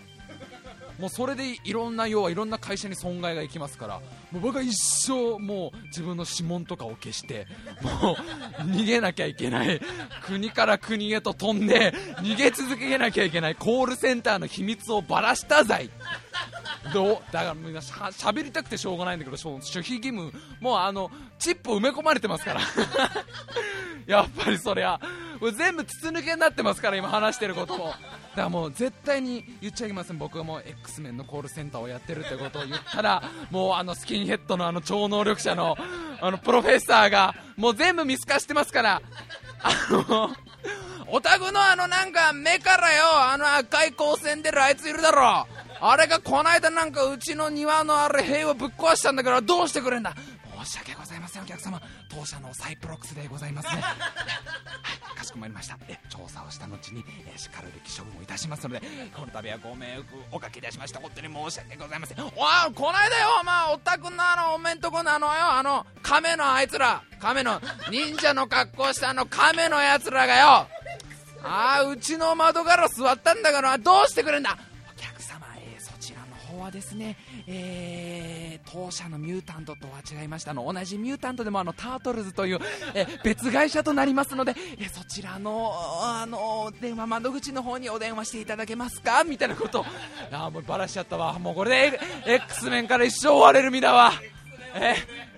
[0.99, 3.95] もうそれでいろんな要はいろんな会社に損害がいきますから
[4.31, 4.73] もう僕は一
[5.07, 7.47] 生もう自分の指紋とかを消して
[7.81, 8.17] も
[8.59, 9.81] う逃げなきゃいけない。
[10.23, 13.55] 国から国へと飛んで逃げ続けなきゃいけない。
[13.55, 15.89] コールセンターの秘密をばらした罪。
[16.93, 17.19] どう？
[17.31, 20.31] だからみんなしゃ喋りたくてしょうがないんだけど守秘義務。
[20.59, 21.09] もうあの
[21.39, 22.61] チップ埋め込まれてますから。
[24.05, 24.99] やっぱりそりゃ
[25.55, 27.93] 全部筒抜けになってますから今話してることも。
[28.39, 30.17] からもう絶対に言っちゃいけません。
[30.17, 33.21] 僕はもう X メンのコールセンターをやってるってことを言ったら
[33.51, 35.77] もうあのスキンヘッドのあの超能力者の
[36.21, 39.01] あのプロフェッサーがもう全部見透かしてますから。
[39.61, 40.35] あの
[41.11, 45.47] お宅のあのなんか目からよあの赤い光線出るあいついるだろ。
[45.81, 50.13] あれがこないだなんかうちの庭のあれ塀をぶっ壊したんだからどうしてくれんだ。
[50.65, 51.81] 申し訳ございませんお客様。
[52.09, 53.95] 当社のサイプロックスでございますね、はい、
[55.19, 55.77] かしこまりました。
[55.87, 57.03] え調査をした後に、
[57.33, 58.81] えしかるべき処分をいたしますので
[59.13, 60.99] この度はご迷惑おかけいたしました。
[60.99, 62.17] 本当に申し訳ございません。
[62.23, 62.31] おい
[62.73, 67.03] こないだよまあおたくのあのおめんとこのあのよあの亀のあいつら。
[67.19, 67.59] 亀の
[67.91, 70.67] 忍者の格好したあの亀のやつらがよ。
[71.43, 74.57] ああうちの窓ガラス割ったんだからどうしてくれんだ。
[74.95, 78.18] お客様、えーそちらの方はですね、えー
[78.71, 82.59] 当社のミュータントとは違いましたの同じミュータントでもあのタートルズという、
[82.93, 89.23] え別会社となりますので、えそちらのあの電話窓口の方にお電話していただけますか？
[89.23, 89.85] みたいなこと。
[90.31, 91.37] あもうバラしちゃったわ。
[91.39, 94.13] もうこれで X 面から一生追われる身だわ。
[94.75, 94.95] え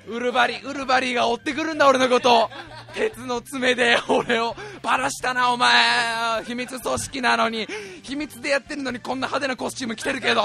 [0.07, 2.49] ウルバリウルバリーが追ってくるんだ俺のこと。
[2.93, 4.55] 鉄の爪で俺を。
[4.81, 6.43] バラしたなお前。
[6.45, 7.67] 秘密組織なのに。
[8.03, 10.43] 秘密でやってるのにこんな派手なコスチューム着てるけど。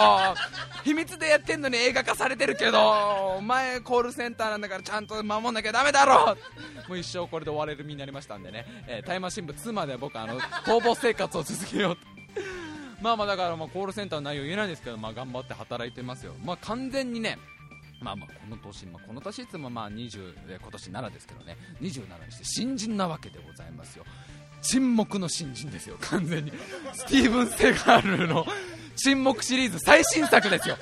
[0.84, 3.36] 秘密でやってんのに映画化されてるけど。
[3.38, 6.36] お前コールセンターなんだからちゃんと守んなきゃダメだろ。
[6.88, 12.02] もう一生これで終われる身になりましたんでね、えータイマー新聞2まで僕あの逃亡生活を続けようと。
[13.00, 17.38] まあまあだからまあコールセンターの内容言えないですけど、まあ、頑張って働いてますよ、まあ、完全にね
[18.06, 21.56] まあまあこの年、まあ、この年いつもまあ20で今年7ですけどね。
[21.82, 24.04] 27にして新人なわけでございますよ。
[24.62, 25.96] 沈黙の新人ですよ。
[26.00, 26.52] 完全に。
[26.92, 28.46] スティーブン・セガールの
[28.94, 30.76] 沈黙シリーズ最新作ですよ。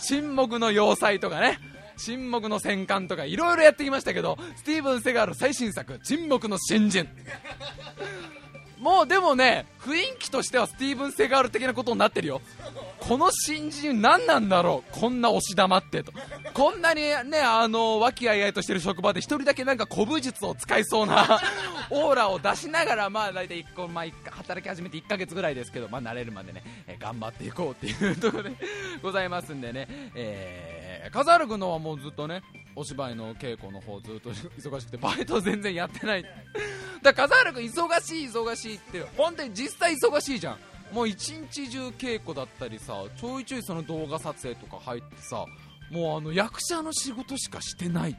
[0.00, 1.60] 沈黙の要塞とかね。
[1.96, 7.08] 沈黙の戦艦とかいろいろやってきましたけどスティーブン・セガール最新作沈黙の新人。
[8.84, 12.42] もうでもね雰囲気としてはスティーブン・セガール的なことになってるよ。
[13.00, 16.12] この新人何なんだろうこんな押し玉ってと。
[16.52, 21.40] こんなにねあの和気あいあいとしてる職場で一人だけなんか古武術を使いそうな
[21.88, 28.52] オーラを出しながらまあ大体1個、まあ、一回働き始めて1ヶ月ぐらいですけどまあ慣れるまでね、え頑張っていこうっていうところで
[29.02, 29.88] ございますんでね。
[30.14, 32.42] えー、笠原君のはもうずっとね
[32.76, 36.24] お芝居の稽古の方ずっと 忙しくてバイト全然やってない。
[37.02, 40.58] だから笠原君忙しい忙しいって本当に実際忙しいじゃん。
[40.92, 45.44] もう一日中稽古だったりさちょいちょいその動画撮影とか入ってさ
[45.90, 48.16] もうあの役者の仕事しかしてない。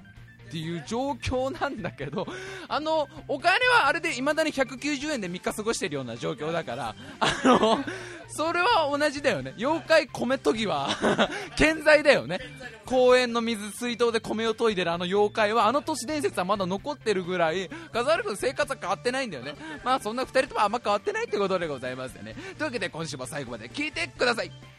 [0.47, 2.27] っていう状況なんだけど
[2.67, 7.83] あのお金はあれでいまだに190円で3日過ごしてるような状況だからあの
[8.27, 9.53] それは同じだよね。
[9.57, 10.89] 妖怪米研ぎは
[11.55, 12.39] 健在だよね。
[12.85, 19.55] 公園の水水筒で米を研いでるあの妖怪はあの都市伝説はまだ残ってるぐらい笠原君生活は変わってないんだよね。
[19.83, 22.33] まあそんな2人ともあんま変わってないってことでございますよね。
[22.33, 24.74] というわけで今週も最後まで聞いてください。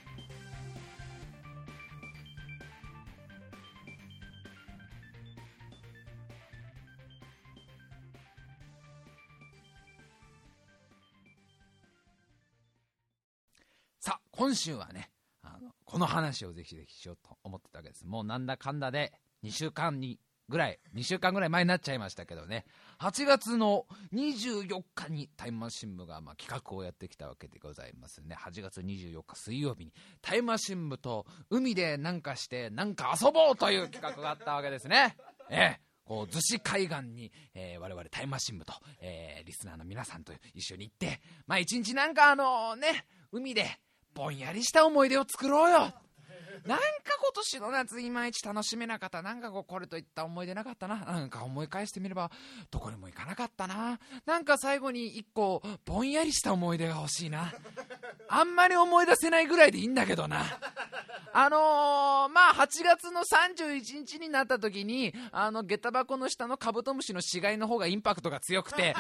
[14.37, 15.11] 今週はね
[15.43, 18.07] あのこの話をぜひぜひしようと思ってたわけです。
[18.07, 19.13] もうなんだかんだで
[19.45, 20.19] 2週間に
[20.49, 22.65] ぐらい2週間ぐらい前になっちゃいましたけどね。
[23.01, 28.37] 8月の24日にタイムマシン部がまあ企画をやってきたわけでございますね。
[28.39, 35.17] 8月24日水曜日にタイムマシン部と海でなんかしてなんか遊ぼうという企画があったわけですね。
[35.51, 35.81] ええ。
[36.05, 43.67] こう逗子海岸に、えー我々タイムマシン部と、えーリスナーの皆さんと一緒に行ってまあ一日なんかあのね海で
[44.17, 45.93] ぼんやりした思い出を作ろうよ。
[46.65, 46.83] なんか
[47.23, 49.23] 今年の夏いまいち楽しめなかった。
[49.23, 50.97] なんかこうこれといった思い出なかったな。
[50.97, 52.31] なんか思い返してみれば
[52.71, 54.01] どこにも行かなかったな。
[54.25, 57.53] なんか最後に一個ぼんやりした思い出が欲しいな。
[58.29, 60.45] あんまり思い出せないぐらいでいいんだけどな。
[61.33, 68.95] あのーまあ8月の31日になった時にあの下駄箱の下のカブトムシの死骸の方がインパクトが強くて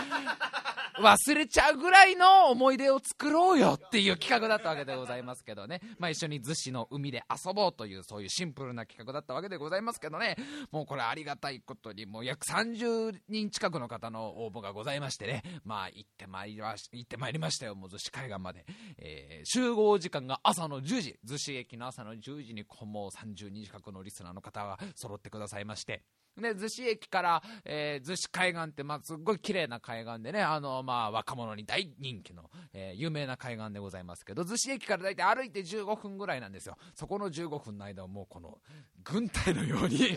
[1.00, 10.36] 忘れちゃうぐらいの思い出を作ろうよっていう企画だったわけでございますけどね、まあ、一緒に逗子の海で遊ぼうというそういうシンプルな企画だったわけでございますけどね。
[10.70, 15.42] もうこれありがたいことにもう約30人近くの方の応募がございましてね。
[15.64, 18.64] まあ行ってまいりまし行ってまいりましたよもう逗子海岸まで、
[18.98, 21.18] えー集合時間が朝の10時。
[21.26, 26.02] 逗子駅の朝の10時にこうもう30人近くのリスナーの方が揃ってくださいまして。
[26.36, 36.76] で逗子駅から、えー逗子海岸って、まあ、すっごい綺麗な海岸でねあの、まあ、若者に大人気の、えー有名な海岸でございますけど逗子駅から大体歩いて15分ぐらいなんですよ。
[36.94, 38.58] そこの15分の間をもうこの
[39.02, 39.96] 軍隊のように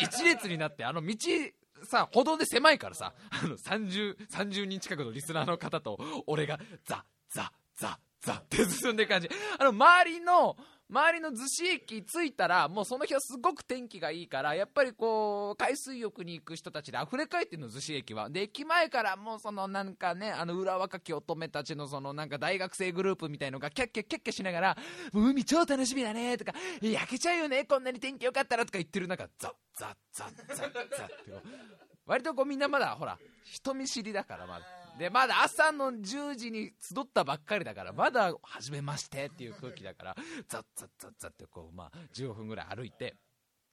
[0.00, 1.16] 一列になってあの道
[1.84, 9.28] さ歩道で狭いからさあの 30, 30人近くのリスナーの方と俺がザザザザって進んでる感じ。
[9.58, 10.56] あの周りの
[10.94, 18.30] 周りの逗子駅着いたらもうその日はすごく天気がいいからやっぱりこう海水浴に行く人たちで溢れ返ってるの逗子駅は。
[18.30, 24.76] で駅前からもうそのなんかねあの裏若き乙女たちのそのなんか大学生グループみたいのがキャッキャッキャッキャしながら
[25.12, 31.14] 海超楽しみだねとか焼けちゃうよねこんなに天気良かったらとか言ってる中ザッザッザッザッザッって
[32.06, 34.73] 割とこうみんなまだほら人見知りだからまだ。
[34.98, 40.16] でまだ朝の10時に集ったばっかりだからまだ初めましてっていう空気だから
[40.48, 43.14] ザッザッザッザッってこうまあ15分ぐらい歩いて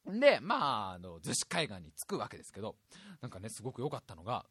[0.06, 2.76] でまああの逗子海岸に着くわけですけど
[3.22, 4.46] なんかねすごく良かったのが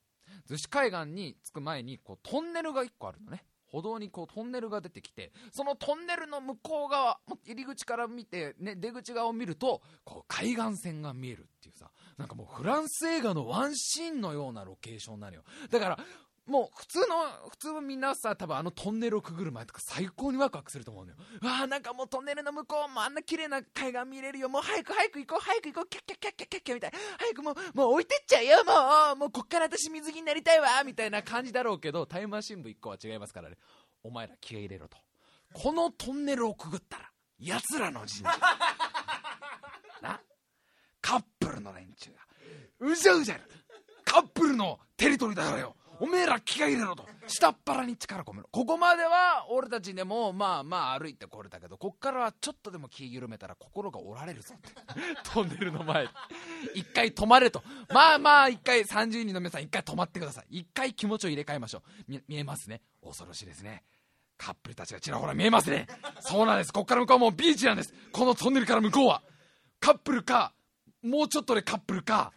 [0.48, 3.44] 逗子海岸に着く前にこうトンネルが1個あるのね。
[3.72, 15.44] 歩道にこうトンネルが出てきてそのトンネルの向こう側入り口から見て、ね、出口側を見るとこう海岸線が見えるっていうさなんかもうフランス映画のワンシーンのようなロケーションなのよ。
[15.70, 15.98] だから
[16.50, 17.04] もう普通の
[17.48, 21.16] 普通のみんなさ多分あのトンネルをくぐる前とか最高にワクワクすると思うのよ。
[21.42, 33.56] わあなんかもうトンネルの向こうもあんな綺麗な海岸見れるよもう早く早く行こう早く行こうキャッキャッキャッキャッキャッキャみたい早くもうもう置いてっちゃうよもうもうこっから私水着になりたいわみたいな感じだろうけどタイムマシン部1個は違いますからね
[34.02, 34.96] お前ら気合い入れろと
[35.52, 38.24] このトンネルをくぐったら奴らの陣地
[40.02, 40.20] な
[41.00, 42.16] カップルの連中が
[42.80, 43.42] うじゃうじゃる
[44.04, 47.06] カップルのテリトリーだからよおめえら気合入れろと。
[47.26, 48.48] 下っ腹に力込めろ。
[48.50, 54.70] ここまでは俺たちでもまあまあ歩いてこれたけどこっからはちょっとでも気緩めたら心が折られるぞって。
[55.32, 56.04] トンネルの前。
[56.04, 56.10] で
[56.74, 57.62] 一回止まれと。
[57.90, 60.46] まあまあ一回30人の皆さん一回止まってください。
[60.60, 62.12] 一回気持ちを入れ替えましょう。
[62.26, 62.80] 見えますね。
[63.04, 63.84] 恐ろしいですね。
[64.38, 65.86] カップルたちがちらほら見えますね。
[66.20, 66.72] そうなんです。
[66.72, 67.92] こっから向こうはもうビーチなんです。
[68.10, 69.22] このトンネルから向こうは。
[69.80, 70.54] カップルか
[71.02, 72.32] もうちょっとでカップルか。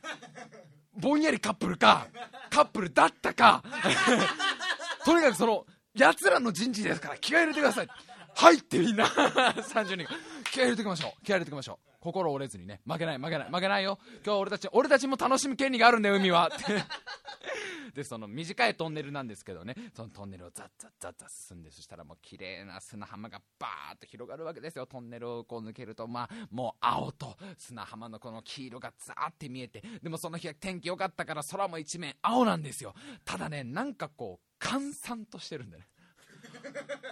[0.95, 2.07] ぼんやりカップルか
[2.49, 3.63] カップルだったか。
[5.05, 7.87] とにかくその奴らの人事ですから気合い入れてください。
[8.35, 9.05] 入ってみんな。
[9.07, 10.07] 30人。
[10.53, 11.25] 気合入れていきましょう。
[11.25, 11.89] 気合入れていきましょう。
[11.99, 12.79] 心折れずにね。
[12.85, 13.49] 負けない負けない。
[13.49, 13.97] 負けないよ。
[14.23, 16.51] 今日俺たち俺たちも楽しむ権利があるんだよ海は。
[16.53, 16.83] って
[17.95, 19.73] でその短いトンネルなんですけどね。
[19.95, 24.85] そのトンネルをザッザッザッザッ進んでそしたらもう綺麗な砂浜がバーッと広がるわけですよ。
[24.85, 29.81] トンネルをこう抜けるとまあもう青と砂浜のこの黄色がザーって見えて。
[30.03, 32.93] でもその日は天気良かったから空も一面青なんですよ。
[33.25, 35.87] ただねなんかこう閑散としてるんだね。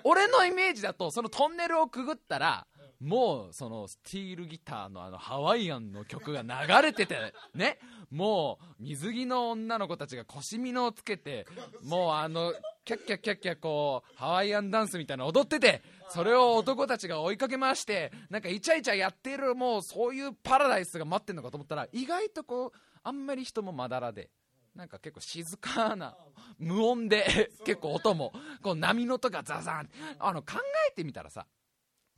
[0.04, 2.68] 俺のイメージだとそのトンネルをくぐったら
[3.02, 6.50] もうそのスティールギターのあのハワイアンの曲が流
[6.84, 7.80] れてて ね。
[8.12, 11.48] もう水着の女の子たちが腰みのをつけて
[11.84, 24.30] もうあのキャッキャッキャッキャこうハワイアンダンスみたいなの踊ってて それを男たちが追いかけ回してなんかイチャイチャやってるもうそういうパラダイスが待ってるのかと思ったら意外とこうあんまり人もまだらで
[24.76, 26.18] なんか結構静かな
[26.58, 30.60] 無音で結構音もこう波の音がザザンあの考
[30.90, 31.48] えてみたらさ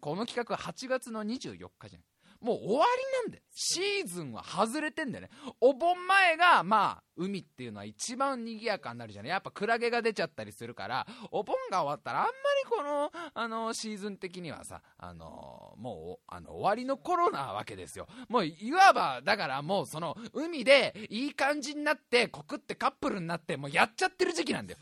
[0.03, 2.01] この企画は8月の24日じゃん。
[2.45, 2.85] もう終わ
[3.23, 3.43] りなんだよ。
[3.51, 5.29] シーズンは外れてんだよね。
[5.61, 9.31] お盆前がまあ海っていうのは一番賑やかになるじゃない。
[9.31, 18.07] やっぱクラゲが出ちゃったりするからお盆が終わったらあんまりこのあのシーズン的にはさあのもうあの終わりの頃なわけですよ。
[18.27, 24.79] もういわばだからもうその海でいい感じになって告ってカップルになってもうやっちゃってる時期なんだよ。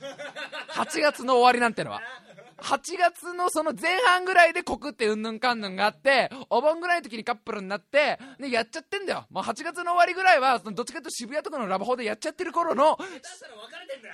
[0.72, 2.02] 8月の終わりなんてのは。
[2.62, 9.26] 8月のその前半ぐらいで告ってうんぬんかんぬんがあってお盆ぐらいの時にカップルになってでやっちゃってんだよ。
[9.30, 12.98] もう8月の終わりぐらいはどっちかというと渋谷とかのラブホでやっちゃってる頃の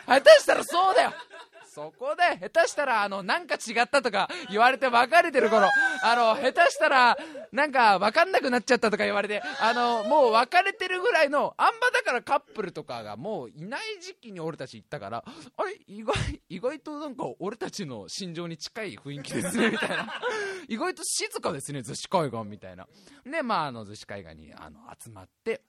[0.05, 1.13] 下手したらそうだよ
[1.77, 5.67] そこで下手したらあのなんか違ったとか言われて別れてる頃
[6.01, 7.15] あの下手したら
[7.51, 15.23] なんか分かんなくなっちゃったとか言われてあのもう別れてるぐらいのあんまだからカップルとかがもういない時期に俺たち行ったから
[15.55, 16.15] あれ意外
[16.49, 20.11] 意外となんか俺たちの心情に近い雰囲気ですねみたいな。
[20.67, 22.87] 意外と静かですね逗子海岸みたいな。
[23.23, 25.61] でまああの逗子海岸にあの集まって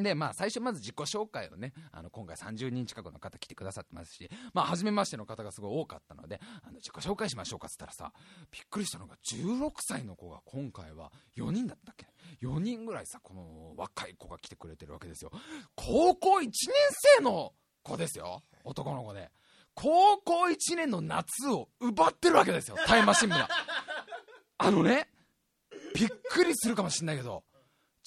[0.00, 8.12] で、まあ、最初まず自己紹介をね、あの、今回30人近くの方来てくださってますし、まあ、初めましての方がすごい多かったので、あの、自己紹介しましょうかっつったらさ、
[8.50, 12.06] びっくりしたのが、16歳の子が今回は4人だったっけ
[12.40, 15.30] ?4 人ぐらいさ、この若い子が来てくれてるわけですよ。
[15.76, 16.52] 高校1年
[17.18, 17.52] 生の
[17.82, 18.42] 子ですよ。
[18.64, 19.30] 男の子で。
[19.74, 22.76] 高校1年の夏を奪ってるわけですよ。
[22.86, 23.48] タイムマシン部が。
[24.58, 25.08] あのね、
[25.94, 27.42] びっくりするかもしんないけど、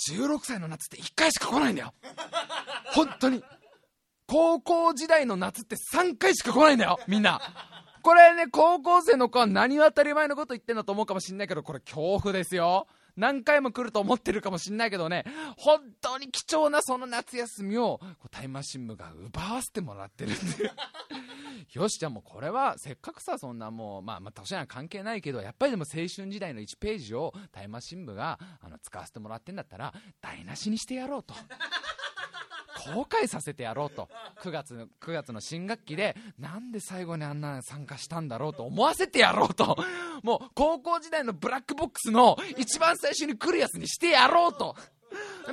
[0.09, 1.93] 16歳の夏って1回しか来ないんだよ。
[2.93, 3.43] 本当に。
[4.27, 7.39] 高校時代の夏って3回しか来ないんだよみんな。
[8.01, 12.87] これね高校生の子は何を当たり前のこと言ってんだと思うかもしんないけどこれ恐怖ですよ。
[13.17, 15.23] 何回も来ると思ってるかもしんないけどね
[15.57, 17.99] 本当に貴重なその夏休みを
[18.31, 20.71] タイムマシン部が奪わせてもらってるんで
[21.73, 31.33] よしじゃあもうこれはせっかくさそんなもうまあまあ年は関係ないけどやっぱりでも青春時代の1ページをタイムマシン部があの使わせてもらってんだったら台無しにしてやろうと。
[32.93, 34.09] 後悔させてやろうと。
[34.41, 39.77] 9月 ,9 月の新学期でなんで最後にあんな参加したんだろうと思わせてやろうと。
[40.23, 44.75] もう高校時代のブラックボックスの一番最初に来るやつにしてやろうと。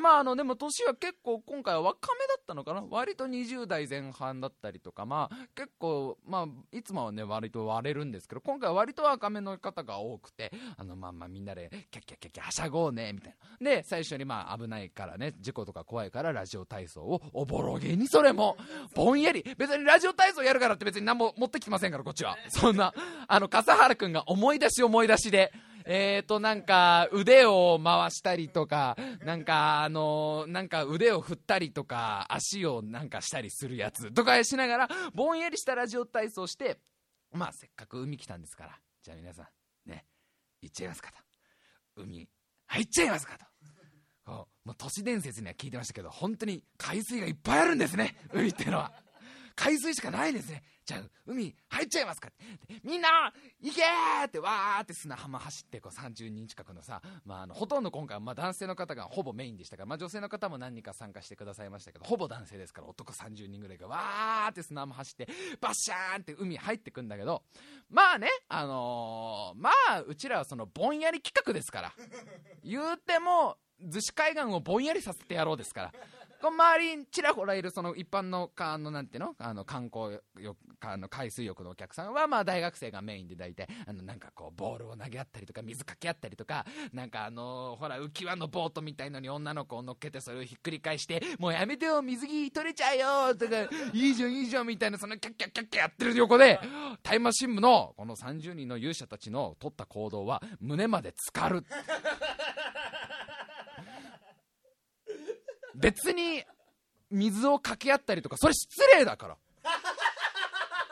[0.01, 2.83] まああのでも年は結構今回は若めだったのかな。
[2.91, 13.71] 割と20代前半だったりとかまあ結構まあいつもはね割と割れるんですけど今回は割と若めの方が多くてあのまあまあみんなでキャッキャッキャッキャはしゃごうねみたいな。
[13.71, 18.57] で最初にまあ危ないからね事故とか怖いからラジオ体操をおぼろげにそれも
[18.95, 19.45] ぼんやり。
[19.57, 22.37] 別にラジオ体操やるからって別に何も持ってきてませんからこっちは。
[22.49, 22.93] そんな
[23.29, 25.53] あの笠原君が思い出し思い出しで
[25.85, 36.79] えーと、なんか、腕を回したりとか、なんか、あのなんか腕を振ったりとか、足をなんかしたりするやつとかしながら、ぼんやりしたラジオ体操して、
[37.33, 39.43] まあ、せっかく海来たんですから、じゃあ皆さ
[39.87, 40.05] ん、ね、
[40.61, 42.03] 行っちゃいますかと。
[42.03, 42.29] 海、
[42.67, 43.53] 入っちゃいますかと。
[44.65, 48.93] もう都市伝説には聞いてましたけど、本当に海水がいっぱいあるんですね、海ってのは。
[49.55, 50.63] 海水しかないですね。
[50.85, 65.29] じゃあ、海入っちゃいますかってみんな行けーってわーって砂浜走ってこう30人近くのさ、まあ、あのほとんど今回はまあ男性の方がほぼメインでしたから、まあ、女性の方も何人か参加してくださいましたけどほぼ男性ですから男30人ぐらいがわーって砂浜走って
[65.61, 67.43] バッシャーンって海入ってくんだけど
[67.89, 71.93] まあねあのー、まあうちらはそのぼんやり企画ですから
[72.65, 75.93] 言うても逗子海岸をぼんやりさせてやろうですから
[76.43, 79.37] この周りにちらほらいるその一般のあのなんての？
[79.39, 93.63] あの観光浴あの海水浴のお客さんはまあ大学生がメインで大体あのなんかこうボールを投げ合ったりとか水かけ合ったりとかなんかあのほら浮き輪のボートみたいのに女の子を乗っけてそれをひっくり返してもうやめてよ水着取れちゃうよとか
[93.93, 96.59] いいじゃんいいじゃんみたいなそのキャッキャッキャッキャやってる横で
[97.05, 101.65] タイムマシン部のこの30人の勇者たちの取った行動は胸まで浸かる。
[105.75, 106.45] 別に
[107.11, 109.37] 水をかけ合ったりとかそれ失礼だから。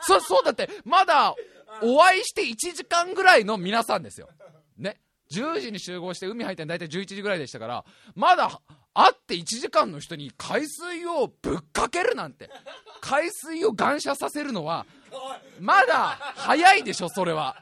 [0.03, 1.35] そそうだってまだ
[1.81, 4.29] お会いして1時間ぐらいの皆さんですよ。
[4.77, 4.99] ね。
[5.33, 8.61] 10時に集合して海入ったの大体11時ぐらいでしたからまだ
[8.93, 12.49] 会って1時間の人に海水をぶっかけるなんて
[12.99, 14.85] 海水を感謝させるのは
[15.59, 17.55] まだ早いでしょそれは。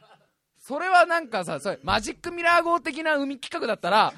[0.57, 4.13] それはなんかさそれマジックミラー号的な海企画だったら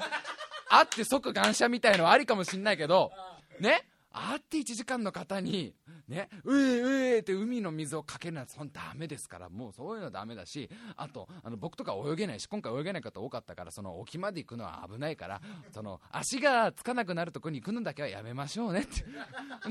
[0.72, 3.12] 会って即感謝みたいのはありかもしんないけど
[3.60, 3.86] ね？
[4.14, 5.74] 会って1時間の方に、
[6.10, 15.42] ね、うえうえって海の水をかけるのはそんダメですから、もうそういうのダメだし、あと、あの僕とか泳げないし、今回泳げない方多かったから、その沖まで行くのは危ないから、
[15.74, 19.06] その足がつかなくなるとこに行くのだけはやめましょうねって。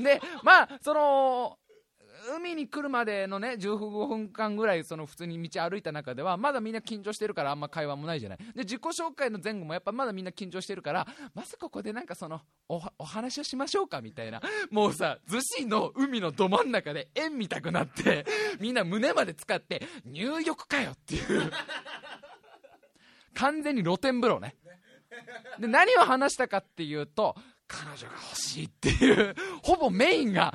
[0.01, 1.59] で、まあ、その、
[2.35, 8.37] 海に来るまでのね15分間ぐらいその普通に道歩いた中ではまだみんな緊張してるからあんま会話もないじゃない。
[8.37, 18.25] で自己紹介の前後もやっぱまだみんな緊張してるからまずここでなんかそのおお話をしましょうかみたいなもうさ逗子の海のど真ん中で円見たくなって
[18.59, 21.51] みんな胸まで使って入浴かよっていう。
[23.33, 24.55] 完全に露天風呂ね。
[25.59, 27.35] で何を話したかっていうと
[27.67, 30.53] 彼女が欲しいっていうほぼメインが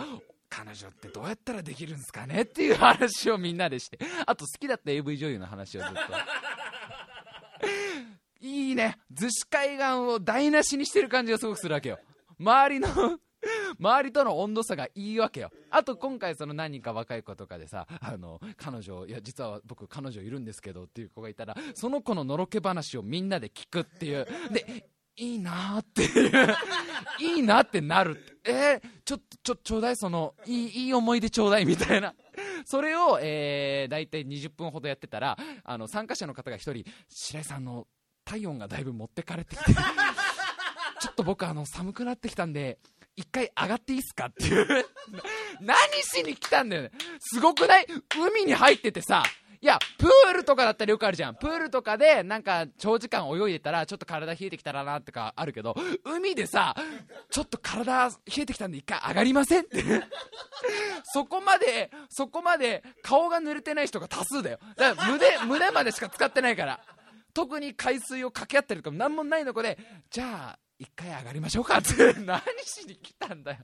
[0.56, 3.98] 彼女ってどうやったらできるんですかねっていう話をみんなでして。
[4.24, 5.96] あと好きだった AV 女優の話をずっと。
[8.40, 8.96] いいね。
[9.12, 11.98] 逗子海岸を台無しにしてる感じがすごくするわけよ。
[12.40, 12.88] 周りの
[13.78, 15.50] 周りとの温度差がいいわけよ。
[15.70, 24.26] あと今回その何人か若い子とかでさあの彼女いや実は僕彼女いるんですけどっていう子がいたらその子ののろけ話をみんなで聞くっていう。
[24.52, 26.02] でいいなって。
[26.02, 26.56] い う
[27.20, 32.14] いいなってなるえー、ちょっとちょちょうだいそのいいいい思い出ちょうだいみたいな。
[32.64, 37.86] それを、えー、大体20分ほどやってたらあの参加者の方が1人白井さんの
[38.24, 39.72] 体温がだいぶ持ってかれてきて。
[40.98, 42.78] ちょっと僕あの寒くなってきたんで
[43.16, 44.86] 一回上がっていいっすかっていう。
[45.60, 46.90] 何しに来たんだよね。
[47.20, 47.86] すごくない？
[48.18, 49.22] 海に入っててさ
[49.66, 51.34] いや、プールとかだったらよくあるじゃん。
[51.34, 56.76] プールとかで、なんか、長時間泳いでたら、ちょっと体冷えてきたらな、とかあるけど、海でさ、
[57.30, 59.82] ちょっと体冷えてきたんで一回上がりませんって
[61.12, 64.60] そこまで、そこまで、顔が濡れてない人が多数だよ。
[64.76, 66.80] だから胸、胸までしか使ってないから。
[67.34, 69.78] 特に海水をかけ合ってるとか何もないのこで、
[70.10, 73.58] じゃあ、一回上がりましょうかって、 何しに来たんだよ。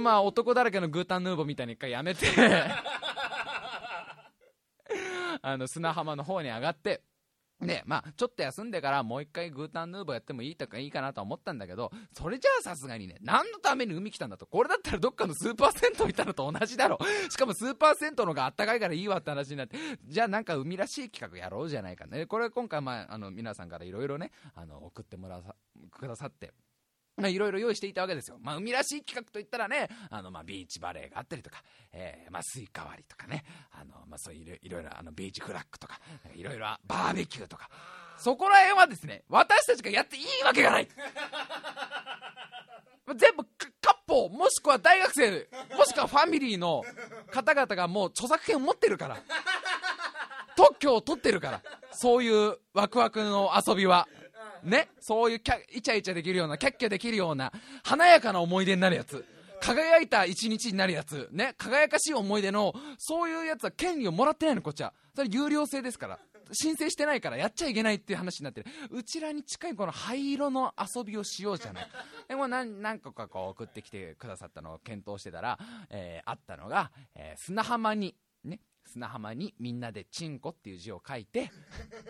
[0.00, 2.26] まあ、男だらけのグータンヌーボーみたいに一回やめて
[5.42, 7.02] あの砂浜の方に上がって
[7.60, 14.46] で、まあ、ちょっと休んでからもう一回グータンヌーボーやってもいいとかいいかなと思ったんだけど、それじゃあさすがにね、何のために海来たんだと。
[14.46, 16.98] これだったらどっかのスーパー銭湯いたのと同じだろ。
[17.28, 22.26] しかもスーパー銭湯のがあったかいからいいわって話になって、じゃあなんか海らしい企画やろうじゃないかね。
[22.26, 25.56] これ今回まあ、あの、皆さんからいろいろね、あの、送ってもらさ、
[25.90, 26.52] くださって、
[27.26, 28.38] いろいろ用意していたわけですよ。
[28.40, 31.62] まあ、海らしい企画といったらね、あの、まあ、ビーチバレーがあったりとか、
[31.92, 35.98] えー、まあ、スイカ割りとかね、あの、まあ、そういういろいろ、あの、ビーチフラッグとか、
[36.34, 37.68] いろいろバーベキューとか、
[38.18, 40.88] そこら辺はですね私たちがやっていいわけがない。
[43.16, 43.42] 全部
[43.80, 46.84] カップルもしくは大学生もしくはファミリーの
[47.32, 49.16] 方々がもう著作権を持ってるから。
[50.56, 51.62] 特許を取ってるから。
[51.92, 54.08] そういうワクワクの遊びは。
[54.62, 57.52] ねそういうキャイチャイチャできるようなキャッキャできるような
[57.82, 59.24] 華やかな思い出になるやつ。
[59.60, 61.28] 輝いた一日になるやつ。
[61.32, 64.92] ね輝かしい思い出のそういうやつは権利をもらってないのこっちは。
[65.14, 66.18] それ有料制ですから。
[66.52, 68.66] 申請してないからやっちゃいけないっていう話になってる。
[68.90, 71.86] うちらに近いこの灰色の遊びをしようじゃない。
[72.26, 75.58] でも何何個かこう送ってきてくださったのを検討してたら、
[75.90, 81.50] えーあったのが、えー砂浜にね砂浜にみんなで「チンコ」っていう字を書いて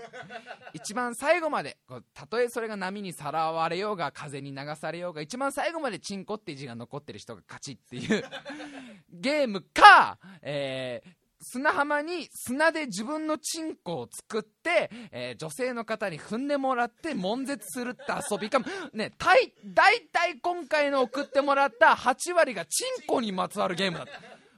[0.73, 1.79] 一番最後まで
[2.15, 8.25] たとえそれが波にさらわれようが風に流されようが一番最後まで「チンコ」っていう字が残ってる人が勝ちっていう
[9.11, 18.67] ゲームか、えー砂浜に砂で自分のチンコを作って、えー女性の方に踏んでもらって悶絶するって遊びかも。
[18.93, 24.13] ね大大体今回の送ってもらった8割がチンコにまつわるゲームだった。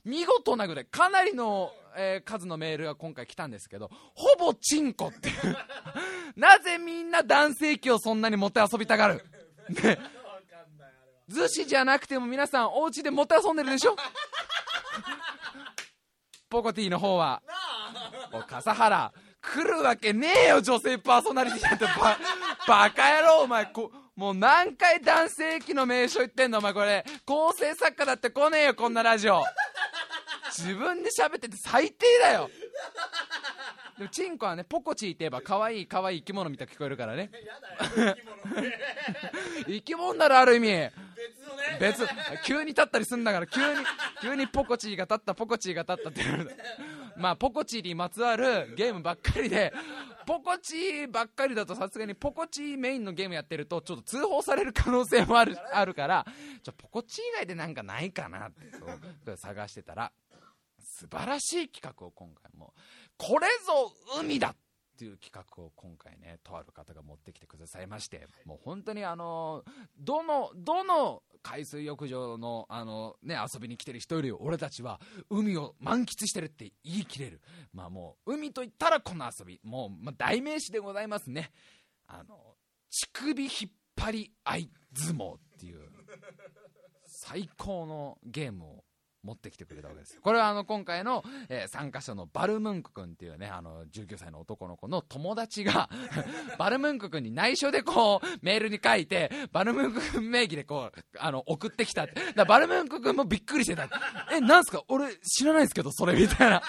[0.04, 0.86] 見事なぐらい。
[0.86, 5.56] かなりの、えー数のメールが今回来たんですけどほぼチンコっていう。
[6.36, 9.24] なぜみんな男性器をそんなにもて遊びたがる？
[9.70, 9.98] ね。
[11.30, 13.94] 逗子じゃなくても皆さんお家でもて遊んでるでしょ？
[16.48, 17.42] ポコティの方は。
[18.32, 19.12] お笠原。
[19.42, 22.18] 来るわけねえよ女性パーソナリティなんてバ
[22.68, 23.66] バカ野郎お前。
[23.66, 26.74] こもう何回男性器の名称言ってんのお前。
[26.74, 27.04] これ。
[27.24, 29.42] 構成作家だって来ねえよこんなラジオ
[30.50, 32.50] 自分で喋ってて最低だよ。
[33.98, 37.30] でもチンコはねポコチーって言えば可愛い可愛い生き物みたいに聞こえるからね。
[39.66, 40.14] 生き物。
[40.14, 40.90] ならある意味。
[41.78, 42.06] 別
[42.44, 43.80] 急に立ったりすんだから急に
[44.22, 46.50] 急にポコチーが立ったポコチーが立ったって言う
[47.16, 49.72] まあポコチーにまつわるゲームばっかりで
[50.26, 56.26] ポコチーばっかりだとさすがにポコチーメインのゲームやってるとちょっと通報される可能性もあるあるから
[56.62, 58.54] ちょポコチー以外でなんかないかなって
[59.26, 60.10] そう探してたら
[61.00, 62.74] 素晴らしい企画を今回も
[63.16, 63.90] これぞ
[64.20, 64.56] 海だっ
[64.98, 69.62] ていう企画を今回ねとある方が持ってきてくださいましてもう本当にあの
[69.98, 77.40] どのどの海水浴場のあの、ね、遊びに来てる人より俺たちは海を満喫してるって言い切れる。
[77.72, 79.58] まあもう海といったらこの遊び。
[79.64, 81.50] もう、まあ、代名詞でございますね。
[82.06, 82.36] あの
[82.90, 83.50] 乳首引っ
[83.96, 85.80] 張り合い相撲っていう
[87.06, 88.84] 最高のゲームを
[89.22, 90.20] 持ってきてくれたわけですよ。
[90.22, 95.88] これはあの今回の、えー参加者のバルムンク君っていうねあの19歳の男の子の友達が
[96.58, 102.14] バルムンク君に内緒でこうメールに書いてバルムンク君名義でこうあの送ってきたて。
[102.34, 103.88] だバルムンク君もびっくりしてた
[104.32, 104.82] えなんすか？
[104.88, 106.62] 俺知らないですけどそれみたいな。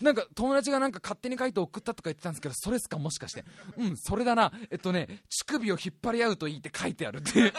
[0.00, 2.98] なんか友達がなんか勝手に書いて送ったとか言ってたんですけどそれっすか？
[2.98, 3.44] もしかして。
[3.76, 4.52] うんそれだな。
[4.70, 7.52] えっとね乳首を引っ張り合うといいって書いてあるっていう。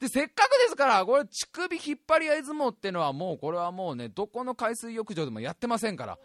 [0.00, 6.18] でせっかくですからこれ乳首引っ張り合い相撲っていうのはもうこれはもうねどこの海水浴場でもやってませんから。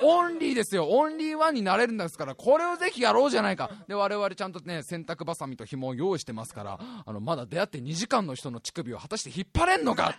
[0.00, 0.88] オンリーですよ。
[0.88, 3.70] オンリーワンになれるんですからこれをぜひやろうじゃないか。
[3.88, 10.14] で我々ちゃんとね洗濯ばさみと紐を用意してますからあのまだ出会って2時間の人の乳首を果たして引っ張れんのか。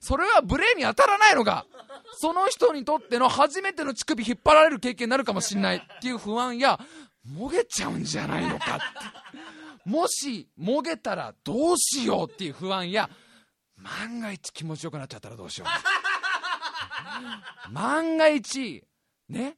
[0.00, 1.66] それは無礼に当たらないのか。
[2.14, 6.78] その人にとっての初めての乳首引っ張られる経験になるかもしれないっていう不安や
[7.24, 8.82] もげちゃうんじゃないのかって。
[9.84, 13.10] もしもげたらどうしようっていう不安や
[13.76, 15.68] 万が一気持ちよくなっちゃったらどうしよう。
[17.72, 18.84] 万が一
[19.28, 19.56] ね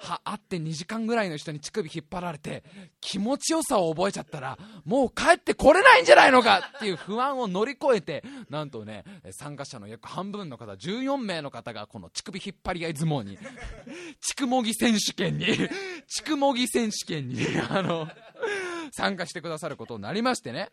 [0.00, 2.64] は会って2時間ぐらいの人に乳首引っ張られて
[3.00, 13.38] 気持ちよさを覚えちゃったらもう帰ってこれないんじゃないのかっていう不安を乗り越えてなんとね参加者の約半分の方14名の方がこの乳首引っ張り合い相撲に
[14.22, 15.46] 乳首もぎ選手権に
[16.08, 18.08] 乳首もぎ選手権にあの
[18.92, 20.70] 参加してくださることになりましてね。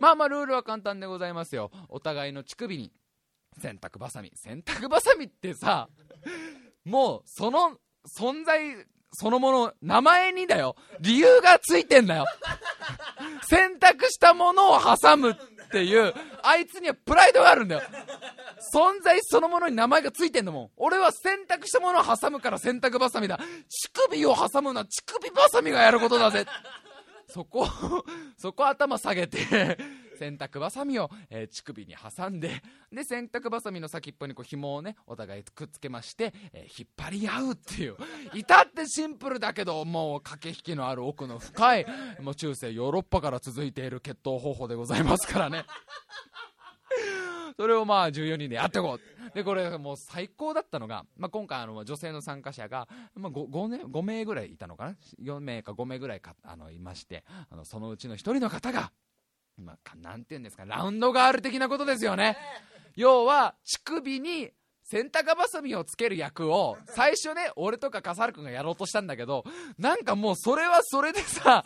[0.00, 1.70] まあまあルールは簡単でございますよ。
[1.88, 2.92] お互いの乳首に
[3.60, 5.88] 洗濯ばさみ洗濯ばさみってさ
[6.84, 10.76] もうその存在そのもの名前にだよ。
[11.00, 12.26] 理由がついてんだよ。
[13.48, 15.34] 洗濯したものを挟むっ
[15.70, 17.82] ていうあいつにはプライドがあるんだよ。
[18.74, 20.70] 存在そのものに名前がついてんだもん。
[20.76, 23.38] 俺は洗濯したものを挟むから洗濯ばさみだ。
[23.68, 26.44] 乳首を挟むのは乳首ばさみがやることだぜ。
[27.28, 27.66] そこ、
[28.36, 29.38] そこ頭下げて、
[30.18, 37.96] 洗濯ばさみを、えー乳首に挟んで、で、洗濯ばさみの先っぽにこう紐をね、お互いくっつけまして、えー引っ張り合うっていう。
[38.34, 41.86] 至ってシンプルだけど、もう駆け引きのある奥の深い、
[42.20, 45.64] もう中世ヨーロッパから続いている決闘方法でございますからね。
[47.56, 49.34] それをまあ14人でやっていこう。
[49.34, 58.92] で、これもう最高だったのが、まあ、今回あの女性の参加者が、まあ5、5, ね、5名ぐらいいたのかな ?4 名か5名ぐらいかあのいまして、あのそのうちの1人の方が、
[59.56, 62.36] まあ、なんていうんですか、ラウンドガール的なことですよね。
[62.94, 64.50] 要は、乳首に
[64.90, 69.44] 洗濯バサミをつける役を、最初ね、俺とか笠原君がやろうとしたんだけど、
[69.78, 71.62] なんかもうそれはそれでさ、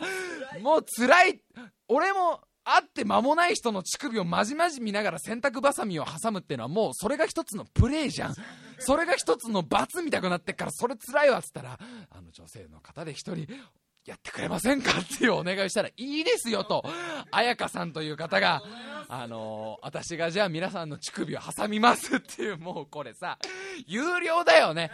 [0.61, 1.41] もう辛い。
[1.87, 8.35] 俺も、会って間もない人の乳首をまじまじ見ながら洗濯バサミを挟むっていうのはもうそれが一つのプレイじゃん。
[8.79, 13.47] それが一つの罰みたくなってっからそれつらいわっつったら、あの女性の方で一人、
[14.05, 16.83] やってくれませんかっていうお願いしたら、いいですよと、
[17.31, 18.61] 彩香さんという方が、
[19.07, 23.37] あの、私がじゃあ皆さんの乳首を挟みますっていう、もうこれさ、
[23.87, 24.91] 有料だよね。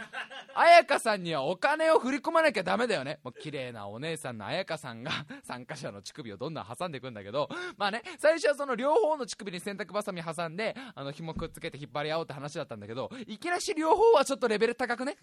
[0.54, 3.18] 彩香さんにはお金を振り込まなきゃダメだよね。
[3.24, 5.10] もう綺麗なお姉さんの彩香さんが
[5.42, 15.16] 参加者の乳首をどんどん挟んでいくんだけど、まあね、最初はその両方の乳首に洗濯バサミ挟んで、あの、紐くっつけて引っ張り合おうって話だったんだけど、いきなし両方はちょっとレベル高くね。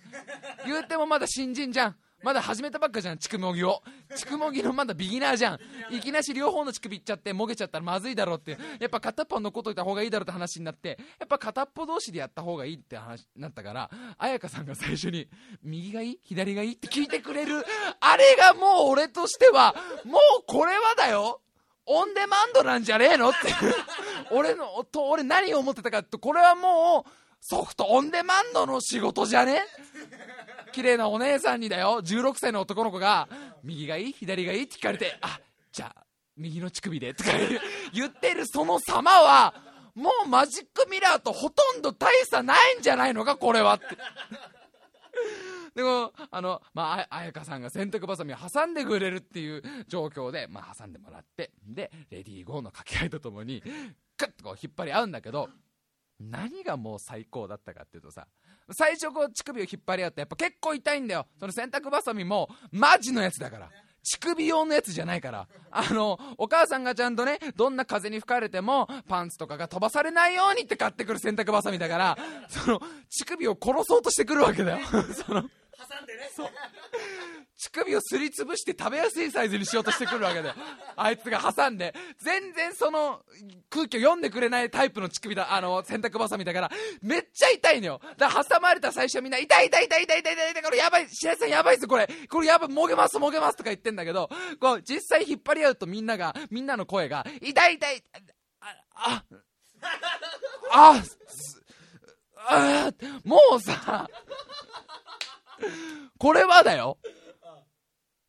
[0.65, 1.95] 言うてもまだ新人じゃん。
[2.23, 3.83] まだ始めたばっかじゃん、乳首もぎを。
[4.15, 5.59] 乳首もぎのまだビギナーじゃん。
[5.91, 8.57] いきなし両方の乳首いっちゃって、もげちゃったらまずいだろうって。
[8.79, 15.29] やっぱ片っぽ残っといた方がいいだろうって話になって、やっぱ片っぽ同士でやった方がいいって話になったから、彩香さんが最初に、
[15.63, 16.19] 右がいい？
[16.23, 16.73] 左がいい？
[16.73, 17.63] って聞いてくれる。
[17.99, 21.41] あれがもう俺としては、もうこれはだよ
[21.85, 23.29] オンデマンドなんじゃねえの？
[23.29, 23.37] って。
[24.31, 27.09] 俺の、と、俺何を思ってたかって、これはもう、
[27.49, 29.61] ソフトオンデマンドの仕事じゃね？
[30.73, 33.29] 綺麗なお姉さんにだよ、16歳の男の子が、
[33.63, 35.39] 右がいい左がいいって聞かれて、あ、
[35.71, 36.03] じゃあ、
[36.35, 37.29] 右の乳首で、とか
[37.93, 39.53] 言ってるその様は、
[39.95, 43.85] もうマジックミラーとほとんど大差ないんじゃないのか、これはって。
[45.73, 53.63] でも、あの、まあ、あやかさんが洗濯ばさみを挟んでくれるっていう状況で、まあ、挟んでもらって、で、レディーゴーの掛け合いとともに、
[54.17, 55.47] クッとこう引っ張り合うんだけど、
[56.19, 58.27] 何がもう最高だったかっていうとさ、
[58.71, 61.27] 最初こう乳首を引っ張り合ってやっぱ結構痛いんだよ。
[61.39, 63.69] その洗濯バサミもマジのやつだから。
[64.03, 65.47] 乳首用のやつじゃないから。
[65.69, 74.87] あの、お母さんがちゃんとね、どんな風に吹かれても、パンツとかが飛ばされないようにって買ってくる洗濯バサミだから、その、乳首を殺そうとしてくるわけだよ。
[74.87, 76.29] その、挟んでね。
[77.57, 80.55] 乳首をすりつぶして食べやすいサイズにしようとしてくるわけだよ。
[80.95, 83.23] あいつが挟んで、全然その
[83.69, 88.01] 空気を読んでくれないタイプの乳首だ、あの、洗濯バサミだから、めっちゃ痛いのよ。
[88.17, 92.07] だから挟まれた最初みんな、痛い痛い痛い痛い痛い痛い痛い、これやばい、白井さんやばいっす、これ。
[92.29, 94.29] これやばい、もげます、もげますとか言ってんだけど、
[94.59, 98.03] こう、実際引っ張り合うとみんなが、みんなの声が、痛い痛い、
[98.59, 99.23] あ、あ、
[100.71, 101.03] あ、
[102.49, 102.91] あ、
[103.23, 104.07] もうさ、
[106.17, 106.97] これはだよ。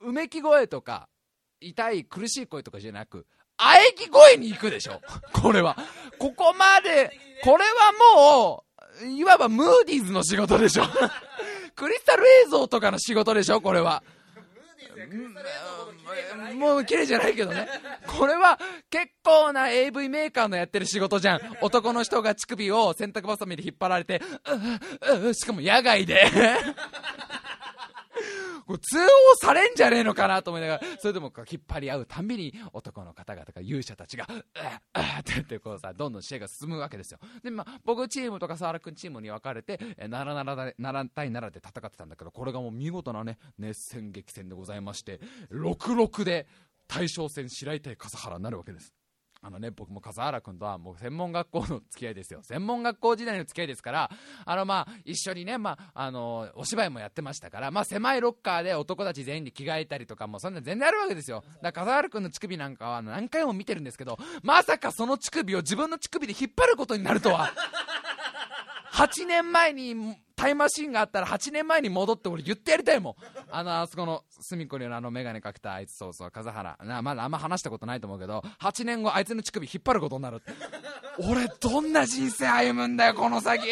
[0.09, 1.09] うめき声とか、
[1.61, 3.27] 痛い苦しい声とかじゃなく、
[3.59, 5.03] 喘ぎ声に行くでしょ
[5.35, 5.77] これは。
[6.19, 7.11] ここまで、
[7.45, 8.65] これはも
[9.03, 10.85] う、いわばムーディーズの仕事でしょ
[11.77, 14.03] クリスタル映像とかの仕事でしょこれは。
[16.55, 17.69] もう綺麗じゃないけどね。
[18.07, 18.59] これは
[18.91, 21.41] 結構な AV メーカーのやってる仕事じゃん。
[21.61, 24.21] 男の人が乳首を洗濯バサミで引っ張られて、
[25.35, 26.29] しかも野外で
[28.69, 29.07] これ通報
[29.41, 37.19] されんじゃねえのかなと思いながら、それでもこう引っ張り合うたんびに男の方々が勇者たちが、うっ、うって言ってこうさ、どんどん試合が進むわけですよ。
[37.43, 45.19] で、まあ、僕チームとか沢原君チームに分かれて、え7、7、7対7で戦ってたんだけど、これがもう見事なね、熱戦激戦でございまして、
[45.51, 46.47] 6-6で
[46.89, 48.93] 大将戦白井対笠原になるわけです。
[49.41, 52.41] あのね、僕も笠原君とはもう専門学校の付き合いですよ。
[52.43, 54.11] 専門学校時代の付き合いですから、
[54.45, 61.45] あのまあ、一緒にね、まあ、あの、お芝居もやってましたから、まあ狭いロッカーで男たち全員に着替えたりとかも、そんな全然あるわけですよ。
[61.63, 67.53] だから笠原君の乳首なんかは何回も見てるんですけど、まさかその乳首を自分の乳首で引っ張ることになるとは。
[68.99, 73.15] 8年前にタイムマシンがあったら8年前に戻って俺言ってやりたいもん。
[73.49, 76.77] あの、あそこの隅っこにあのメガネかけたあいつそうそう、風原。
[76.83, 80.43] な、まだあんま話したことないと思うけど、8年後あいつの乳首引っ張ることになる。
[81.21, 83.65] 俺どんな人生歩むんだよ、この先。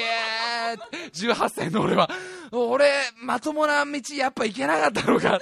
[1.12, 2.08] 18歳の俺は。
[2.52, 2.88] 俺、
[3.20, 5.40] まともな道やっぱ行けなかったのか。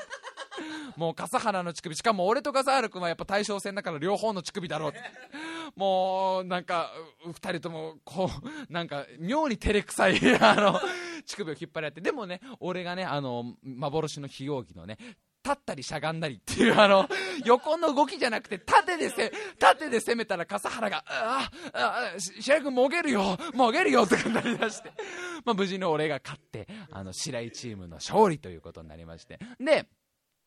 [0.97, 4.93] もう笠原の乳首、しかも俺と笠原君はやっぱ対象戦だから両方の乳首だろう
[5.77, 6.93] もう、なんか、
[7.27, 8.31] 二人とも、こ
[8.69, 10.81] う、なんか、妙に照れくさい、 あの、
[11.27, 14.99] 乳首を引っ張り合って、でもね、俺がね、あの、幻の非容疑のね、
[15.45, 17.07] 立ったりしゃがんだりっていう、 あの、
[17.45, 24.91] 横の動きじゃなくて、縦でせ、縦で攻めたら笠原が、ああ、白井君もげるよ、もげるよとかなりだして、
[25.45, 29.39] まあ無事に俺が勝って、あの、白井チームの勝利ということになりまして。
[29.61, 29.87] で、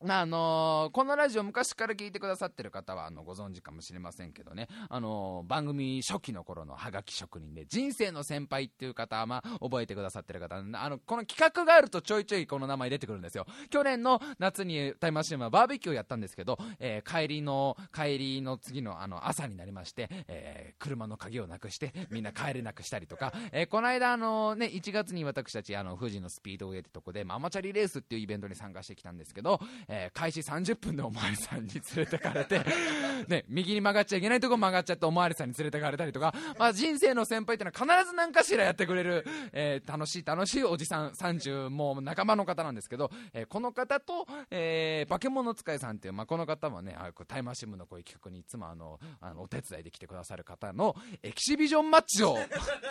[0.06, 13.45] あのーこのラジオ昔から聞いてくださってる方はあのご存知かもしれませんけどね、あのー番組初期の頃のハガキ職人で人生の先輩っていう方は、まあ、覚えてくださってる方あのこの企画があるとちょいちょいこの名前出てくるんですよ。
[13.70, 32.62] 去年の夏にタイムマシーンはバーベキューをやったんですけど、えー帰りの帰りの次のあの朝になりまして、え車の鍵をなくしてみんな帰れなくしたりとか、えこの間あのね1月に私たちあの富士のスピードウェイってとこでママチャリレースっていうイベントに参加してきたんですけど、えー開始30分でおまわりさんに連れてかれて、
[33.28, 52.38] ね、右に曲がっちゃいけないとこ曲がっちゃっておまわりさんに連れてかれたりとか、まあ、人生の先輩っていうのは必ず何かしらやってくれる、えー楽しい楽しいおじさん30もう仲間の方なんですけど、えーこの方と、えー、化け物使いさんっていう、まあ、この方もねあこうタイムマシン部のこういう企画にいつもあのあのお手伝いで来てくださる方のエキシビジョンマッチを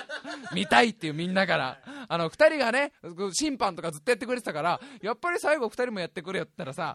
[0.55, 1.78] 見たいっていうみんなから。
[2.09, 2.92] あの2人がね
[3.32, 6.86] 審判とかずっとやってくれてたからやっぱり最後2人もやってくれよって言ったらさ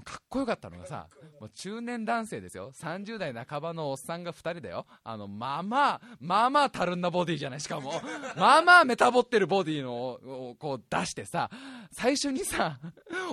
[0.00, 1.08] うかっこよかったのがさ
[1.40, 2.72] もう中年男性ですよ。
[2.72, 4.86] 30代半ばのおっさんが2人だよ。
[5.02, 7.92] あのまあまあまあまあたるんだボディじゃないしかも。
[8.36, 11.50] まあまあメタボってるボディのをこう出してさ
[11.92, 12.78] 最初にさ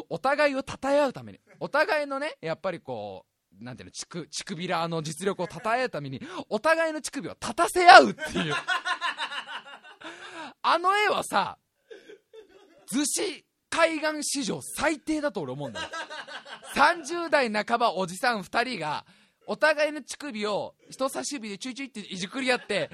[0.09, 1.39] お互いを称え合うために。
[1.59, 3.25] お互いのねやっぱりこ
[3.59, 8.53] うなんていうの乳首乳首らの実力を称え合うためにお互いの乳首を立たせ合うっていう。
[10.63, 11.57] あの絵はさ
[12.91, 15.87] 逗子海岸史上最低だと俺思うんだよ。
[16.75, 19.05] 30代半ばおじさん2人が
[19.47, 22.89] お互いの乳首を人差し指でチュイチュイっていじくり合って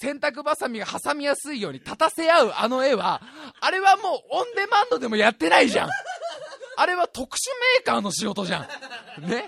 [0.00, 3.20] 洗濯ばさみが挟みやすいように立たせ合うあの絵は
[3.60, 5.90] あれはもうオンデマンドでもやってないじゃん。
[6.76, 7.40] あれは特殊
[7.76, 8.60] メーカーの仕事じゃ
[9.18, 9.28] ん。
[9.28, 9.44] ね？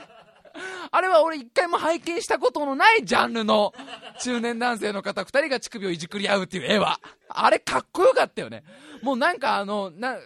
[0.91, 3.73] あれは俺一回も拝見したことのないジャンルの
[4.21, 7.01] 中年男性の方二人が乳首をいじくり合うっていう絵は。
[7.29, 8.65] あれかっこよかったよね。
[9.03, 10.19] もうなんかあの、な、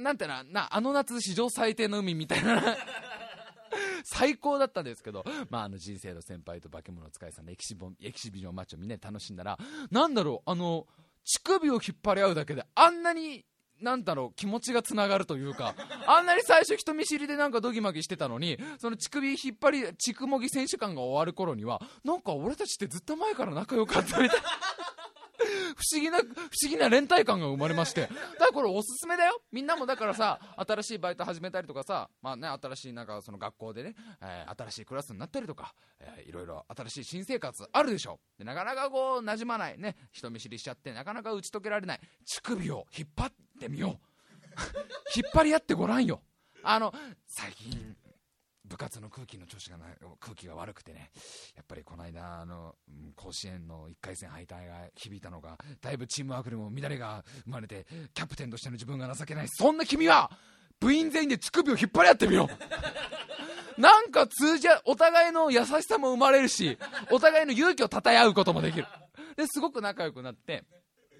[0.00, 2.62] なんていうのな、あの夏史上最低の海みたいな。
[4.04, 9.58] 最高だったんですけど、まあ、あの人生の先輩と化け物使いさんのエキシボエキシビジョンマッチをみんなで楽しんだら、
[9.90, 10.86] なんだろう、あの、
[11.24, 13.44] 乳首を引っ張り合うだけであんなに
[13.84, 15.74] なんだろう気持ちがつながるというか。
[16.06, 24.48] あんなに最初人見知りでなんかドギマギしてたのにその乳首引っ張り乳もぎ選手権が終わる頃にはなんか俺たちってずっと前から仲良かったみたいな。
[25.76, 28.02] 不思議な不思議な連帯感が生まれまして。
[28.02, 28.14] だか
[28.46, 29.40] らこれおすすめだよ。
[29.52, 38.20] みんなもだからさ新しいバイト始めたりとかさまあね新しいなんかその学校でね、えー新しいクラスになったりとか、えーいろいろ新しい新生活あるでしょ。
[38.38, 39.96] でなかなかこう馴染まないね。
[40.12, 42.00] 人見知りしちゃってなかなか打ち解けられない。
[42.24, 43.90] 乳首を引っ張っててみよう。
[45.16, 46.20] 引っ張り合ってごらんよ。
[46.62, 46.92] あの
[47.26, 47.96] 最近
[48.64, 49.88] 部活の空気の調子がない
[50.18, 51.10] 空気が悪くてね
[51.54, 52.74] やっぱりこの間あの
[53.14, 59.46] 甲子園の1回戦敗退が響いたのがだいぶチームワークにも乱れが生まれてキャプテンとしての自分が情けない。
[59.48, 60.30] そんな君は
[60.80, 62.48] 部員全員で乳首を引っ張り合ってみよ
[63.78, 63.80] う。
[63.80, 66.78] なんか通じ合うお互いの優しさも生まれるし
[67.10, 68.86] お互いの勇気をたたえ合うこともできる。
[69.36, 70.64] ですごく仲良くなって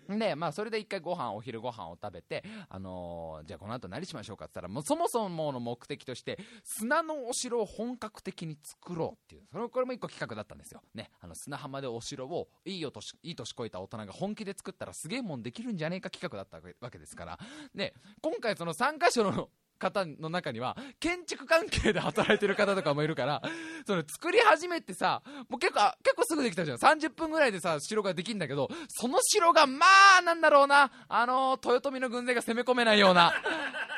[0.09, 10.83] で、まあ、それで一回ご飯、お昼ご飯を食べて、あのーじゃあこの後何しましょうかって言ったら、もうそもそもの目的として、砂のお城を本格的に作ろうっていう、それこれも一個企画だったんですよ。
[10.95, 17.39] ね、あの砂浜でお城をいいお年、いい年越えた大人が本気で作ったらすげえもんできるんじゃねえか企画だったわけですから、
[17.75, 19.49] で、今回その参加者の
[19.79, 23.43] 方の中には建築関係で働いてる方とかもいるから
[23.87, 26.79] その作り始めてさもう結構結構すぐできたじゃん。
[26.79, 29.87] 30分ぐらいでさ城ができるんだけどその城がま
[30.19, 30.91] あなんだろうな。
[31.09, 33.35] あの豊臣の軍勢が攻め込めないような。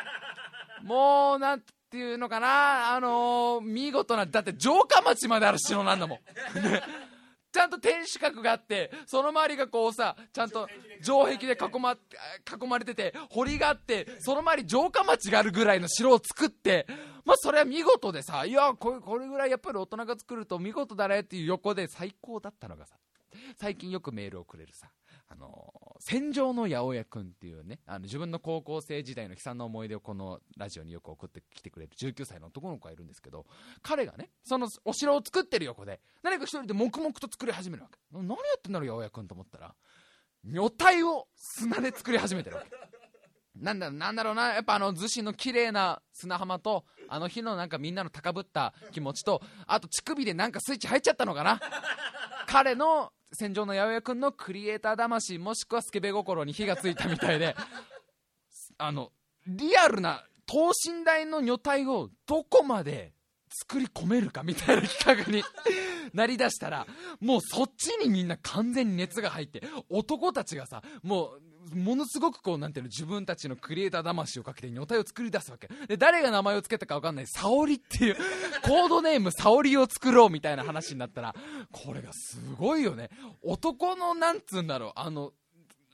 [0.82, 1.60] もうなん
[1.90, 2.94] ていうのかな。
[2.94, 6.18] あの見事なだって城下町まである城なんだもん。
[6.62, 6.82] ね。
[7.56, 10.68] ちゃんと天守閣があってその周りがこうさちゃんと
[11.00, 16.86] 城壁で囲ま囲まれてて堀があってその周り城下町があるぐらいの城を作って
[17.24, 22.94] まあそれは見事でさいやこれこれぐらいやっぱり大人が作ると見事だねっていう横で最高だったのがさ
[23.58, 24.88] 最近よくメールをくれるさ
[25.28, 33.44] あの戦場の八百屋君っていうねあの自分の高校生時代の悲惨な思い出をこのラジオによく送ってきてくれる19歳の男の子がいるんですけど
[33.82, 37.98] 彼がねそのお城を作ってる横で何か一人で黙々と作り始めるわけ。
[38.12, 39.74] 何やってんだろう八百屋君と思ったら
[40.44, 42.70] 女体を砂で作り始めてるわけ。
[43.56, 51.60] なんだろうなんだろうなやっぱあの逗子の綺麗な砂浜とあの日のなんかみんなの高ぶった気持ちとあと乳首でなんかスイッチ入っちゃったのかな。
[52.46, 57.54] 彼の戦場の八百屋くんのクリエイター魂もしくはスケベ心に火がついたみたいで
[58.78, 59.12] あの
[59.46, 63.12] リアルな等身大の女体をどこまで
[63.48, 65.42] 作り込めるかみたいな企画に
[66.12, 66.86] なりだしたら
[67.20, 71.42] もうそっちにみんな完全に熱が入って男たちがさもう
[71.74, 75.68] ものすごくこうなんていうの自分たちのクリエイター魂をかけて女体を作り出すわけ。
[75.88, 78.16] で誰が名前を付けたか分かんない沙織っていう
[78.62, 81.34] コードネーム沙織を作ろうみたいな話になったら
[81.72, 83.10] これがすごいよね。
[83.42, 85.32] 男のなんつうんだろうあの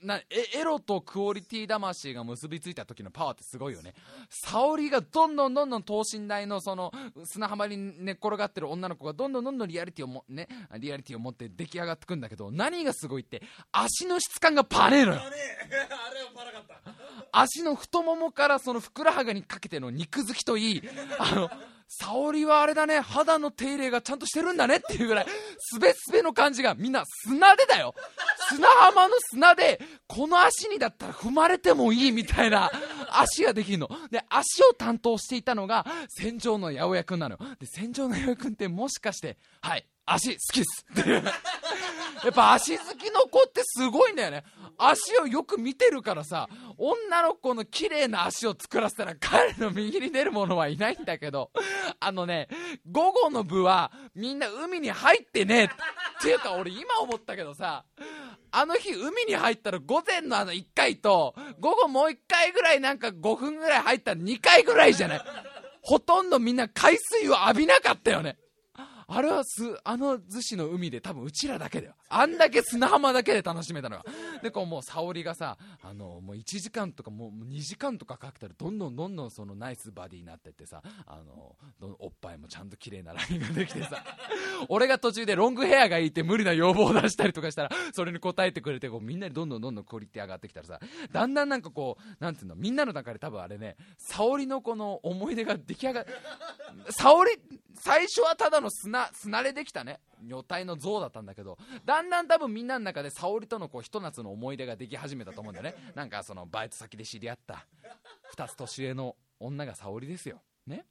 [0.02, 3.94] なエロとクオリティ魂が結びついた時のパワーってすごいよね。
[4.28, 6.92] 沙織がどんどんどんどん等身大のその
[7.24, 10.48] 砂浜に寝っ転がってる女の子がどんどんどんどんリアリティをもね
[10.78, 15.14] リアリティを持って出来上がってくんだけど何がすごいって足の質感がパネーの。
[15.14, 15.20] よ
[17.32, 20.82] 足の太ももからそのふくらはぎにかけての肉付きといい
[21.18, 21.50] あの
[21.94, 25.26] 沙織はあれだね肌の手入れがちゃんとしてるんだねっていうぐらい
[25.58, 27.94] すべすべの感じがみんな砂でだよ。
[28.48, 32.70] 砂浜の砂でこの足にだったら踏まれてもいいみたいな
[33.10, 33.90] 足ができるの。
[34.10, 37.36] で足を担当していたのが戦場の八百屋君なの。
[37.36, 39.84] よで戦場の八百屋君ってもしかしてはい。
[40.06, 40.84] 足好きっす。
[42.24, 44.44] やっぱ足好きの子ってすごいんだよね。
[44.78, 46.48] 足をよく見てるからさ
[46.78, 51.50] 女の子の綺麗な足を作らせたら彼の右に出る者はいないんだけど
[52.00, 52.48] あのね
[52.90, 55.68] 午後の部はみんな海に入ってねっ
[56.22, 57.84] ていうか俺今思ったけどさ
[58.50, 65.20] あの日海に入ったら午前のあの1回と午後もう1回ぐらいなんか5分ぐらい入ったら2回ぐらいじゃない。
[65.80, 68.36] ほとんどみんな海水を浴びなかったよね。
[69.14, 71.94] あれはすあの逗子の海で多分うちらだけだよ。
[72.08, 74.04] あんだけ砂浜だけで楽しめたのが。
[74.42, 81.54] でこうもう沙織がさあのもう1時間とかもう2時間とかかけたらどんどんどんどんそのナイスバディになってってさあの
[81.98, 84.02] おっぱいもちゃんと綺麗なラインができてさ。
[84.68, 96.06] 俺が途中でロングヘアがいいって無理な要望を出したりとかしたらそれに応えてくれてこうみんなにどんどんどんどんクオリティ上がってきたらさだんだんなんかこうなんていうのみんなの中で多分あれね沙織のこの思い出が出来上がる
[96.90, 97.30] 沙織
[97.74, 100.00] 最初はただの砂すなれできたね。
[100.22, 105.74] 女体の像だったんだけどだんだん多分みんなの中で沙織とのこうひと夏の思い出ができ始めたと思うんだよね。
[105.94, 107.66] なんかそのバイト先で知り合った
[108.36, 110.40] 2つ年上の女が沙織ですよ。
[110.66, 110.84] ね？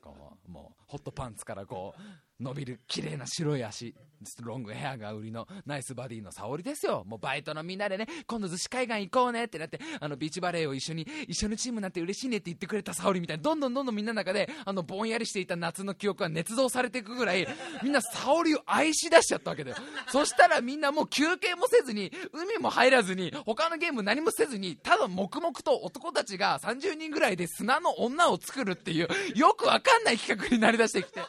[0.00, 2.00] こうもうホットパンツからこう
[2.42, 3.94] 伸びる綺麗な白い足。
[4.40, 7.04] ロングヘアが売りのナイスバディの沙織ですよ。
[7.06, 17.46] もうバイトのみんなでね今度逗子海岸行こうねってなってあのビーチバレーを一緒に一緒のチームになって嬉しいねって言ってくれた沙織みたいなどんどんどんどんみんなの中であのぼんやりしていた夏の記憶が捏造されていくぐらい
[17.82, 19.76] みんな沙織を愛し出しちゃったわけだよ。
[20.08, 31.20] そしたらみんなもう休憩もせずに海も入らずに他のゲーム何もせずにただ黙々と男たちが30人ぐらいで砂の女を作るっていうよくわかんない企画になりだしてきて。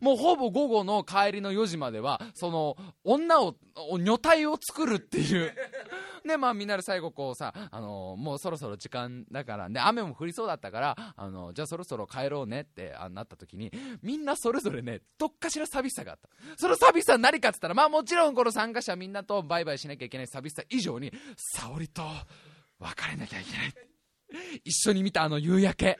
[0.00, 3.54] もうほぼ午後の帰りの4時まではその女を
[3.90, 5.54] 女体を作るっていう。
[6.26, 13.72] でまあみんなで最後こうさ、あのもうそろそろ時間だからで雨も降りそうだったからあのじゃあそろそろ帰ろうねってあなった時に
[14.02, 16.28] みんなそれぞれねどっかしら寂しさがあった。
[16.56, 22.02] その寂しさは何かっつったらまあもちろんこの参加者みんなとバイバイしなきゃいけない寂しさ以上に沙織と
[22.78, 23.74] 別れなきゃいけない。
[24.64, 25.98] 一緒に見たあの夕焼け。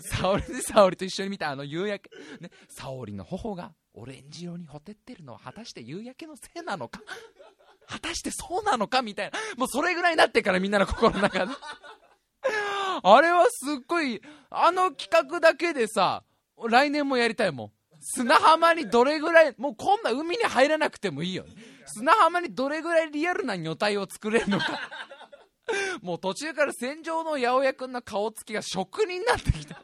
[0.00, 7.00] 沙織で沙織と一緒に見たあの夕焼け、ね、沙織の頬がオレンジ色にほてってるのは果たして夕焼けのせいなのか？
[7.86, 9.38] 果たしてそうなのかみたいな。
[9.58, 11.52] もうそれぐらいになってからみんなの心の中で。
[13.02, 16.22] あれはすっごいあの企画だけでさ
[16.68, 17.70] 来年もやりたいもん。
[18.00, 21.50] 砂浜にどれぐらいもうこんな海に入らなくてもいいよ、ね、
[21.86, 24.80] 砂浜にどれぐらいリアルな女体を作れるのか。
[26.02, 29.82] もう途中から戦場の八百屋君の顔つきが職人になってきた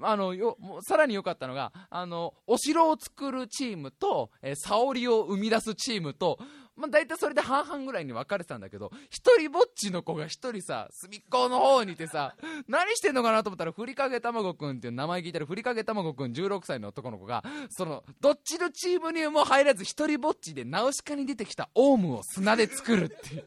[0.00, 6.38] あのよもうさらに良かったのがあのお城を作るチームと、えー、沙織を生み出すチームと、
[6.76, 12.34] まあ、大体それで半々ぐらいに分かれてたんだけど一人ぼっちの子が一人さ隅っこの方にいてさ
[12.68, 23.44] 何してんのかなと思ったらふりかげたまごくんっていう名前聞いたらふりかげたまごくん16歳の男の子がそのどっちのチームにも入らず一人ぼっちでナウシカに出てきたオウムを砂で作るっていう。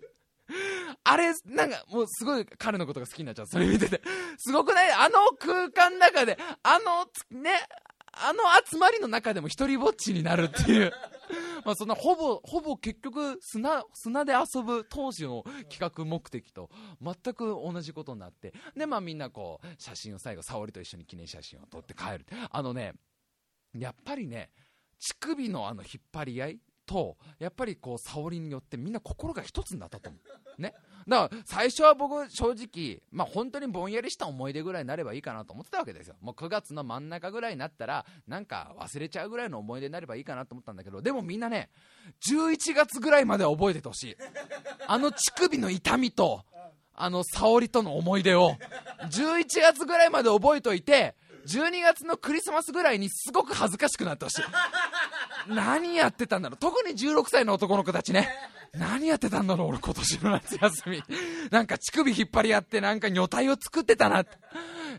[1.04, 3.48] あれ、なんか、もうすごい彼のことが好きになっちゃう。
[3.48, 4.02] それ見てて。
[4.38, 4.92] すごくない？
[4.92, 7.06] あの空間の中で、あの、
[7.40, 7.52] ね、
[8.14, 10.92] あの集まりの中でも一人ぼっちになるっていう。
[11.66, 16.70] まあそんなほぼ、ほぼ結局砂、砂で遊ぶ当時の企画目的と
[17.02, 22.26] 全く同じことになって、で、まあみんなこう、写真を最後、沙織と一緒に記念写真を撮って帰る。
[22.52, 22.94] あのね、
[23.74, 24.52] やっぱりね、
[25.00, 30.18] 乳首のあの引っ張り合いとやっぱりこう沙織によってみんな心が一つになったと思
[30.58, 30.62] う。
[30.62, 30.74] ね。
[31.08, 36.16] だから最初は僕正直まあ本当にぼんやりした思い出ぐらいになればいいかなと思ってたわけですよ。
[36.22, 41.70] もう9月の真ん中ぐらいになったらなんか忘れちゃうぐらいの思い出になればいいかなと思ったんだけどでもみんなね
[42.32, 44.16] 11月ぐらいまでは覚えててほしい。
[44.88, 46.44] あの乳首の痛みと
[46.94, 48.56] あの沙織との思い出を
[49.12, 51.16] 11月ぐらいまで覚えといて
[51.48, 54.42] 12月のクリスマスぐらいにすごく恥ずかしくなってほしい
[55.48, 58.30] 何やってたんだろう特に16歳の男の子たちね
[58.78, 61.04] 何やってたんだろう、俺今年の夏休み。
[61.50, 64.32] なんか乳首引っ張り合って、なんか女体を作ってたなって。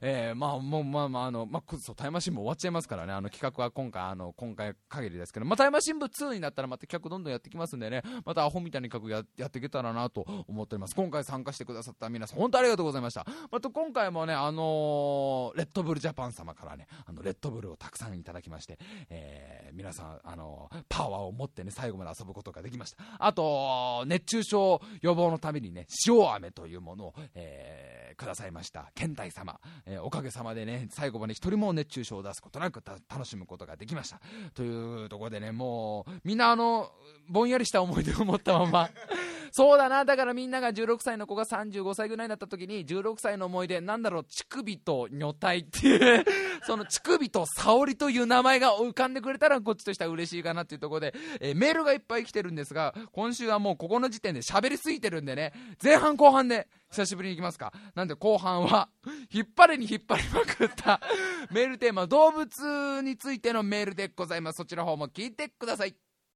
[0.00, 10.94] えー、まあ、もう、まあまあ、あの、まあ、そう、タイマー新聞終わっちゃいますからね、あの企画は今回、あの、今回限りですけど、まあ、タイマー新聞2になったらまた企画どんどんやってきますんでね、またアホみたいな企画ややっていけたらなと思っております。
[10.94, 13.26] 今回参加してくださった皆さん、本当ありがとうございました。
[13.50, 18.78] また今回もね、あのー、レッドブルジャパン様からね、あの、レッドブルをたくさんいただきまして、
[19.10, 22.98] えー、皆さん、あのー、パワーを持ってね、最後まで遊ぶことができました。
[23.18, 28.90] あと、熱中症予防のためにね、塩飴というものを、えー、くださいました。
[28.94, 34.20] 健太様、えー、おかげさまでね、最後まで一人も熱中症を出すことなく楽しむことができました。
[34.54, 36.90] というところでね、もう、みんなあの、
[37.28, 38.90] ぼんやりした思い出を持ったまま
[39.52, 46.24] そうだな、だからみんなが16歳の子が35歳ぐらいになった時に、16歳の思い出、なんだろう、乳首と女体っていう
[46.66, 57.74] その乳首と沙織という名前が浮かんでくれたら、こっちとしては嬉しいかなっていうところで、えー、メールがいっぱい来てるんですが、今週はもうここの時点で喋りすぎてるんでね、前半後半で、久しぶりに行きますか？
[57.94, 58.88] なんで後半は、
[59.30, 60.98] 引っ張れに引っ張りまくった
[61.52, 64.56] メールテーマ、動物についてのメールでございます。
[64.56, 65.94] そちらの方も聞いてください。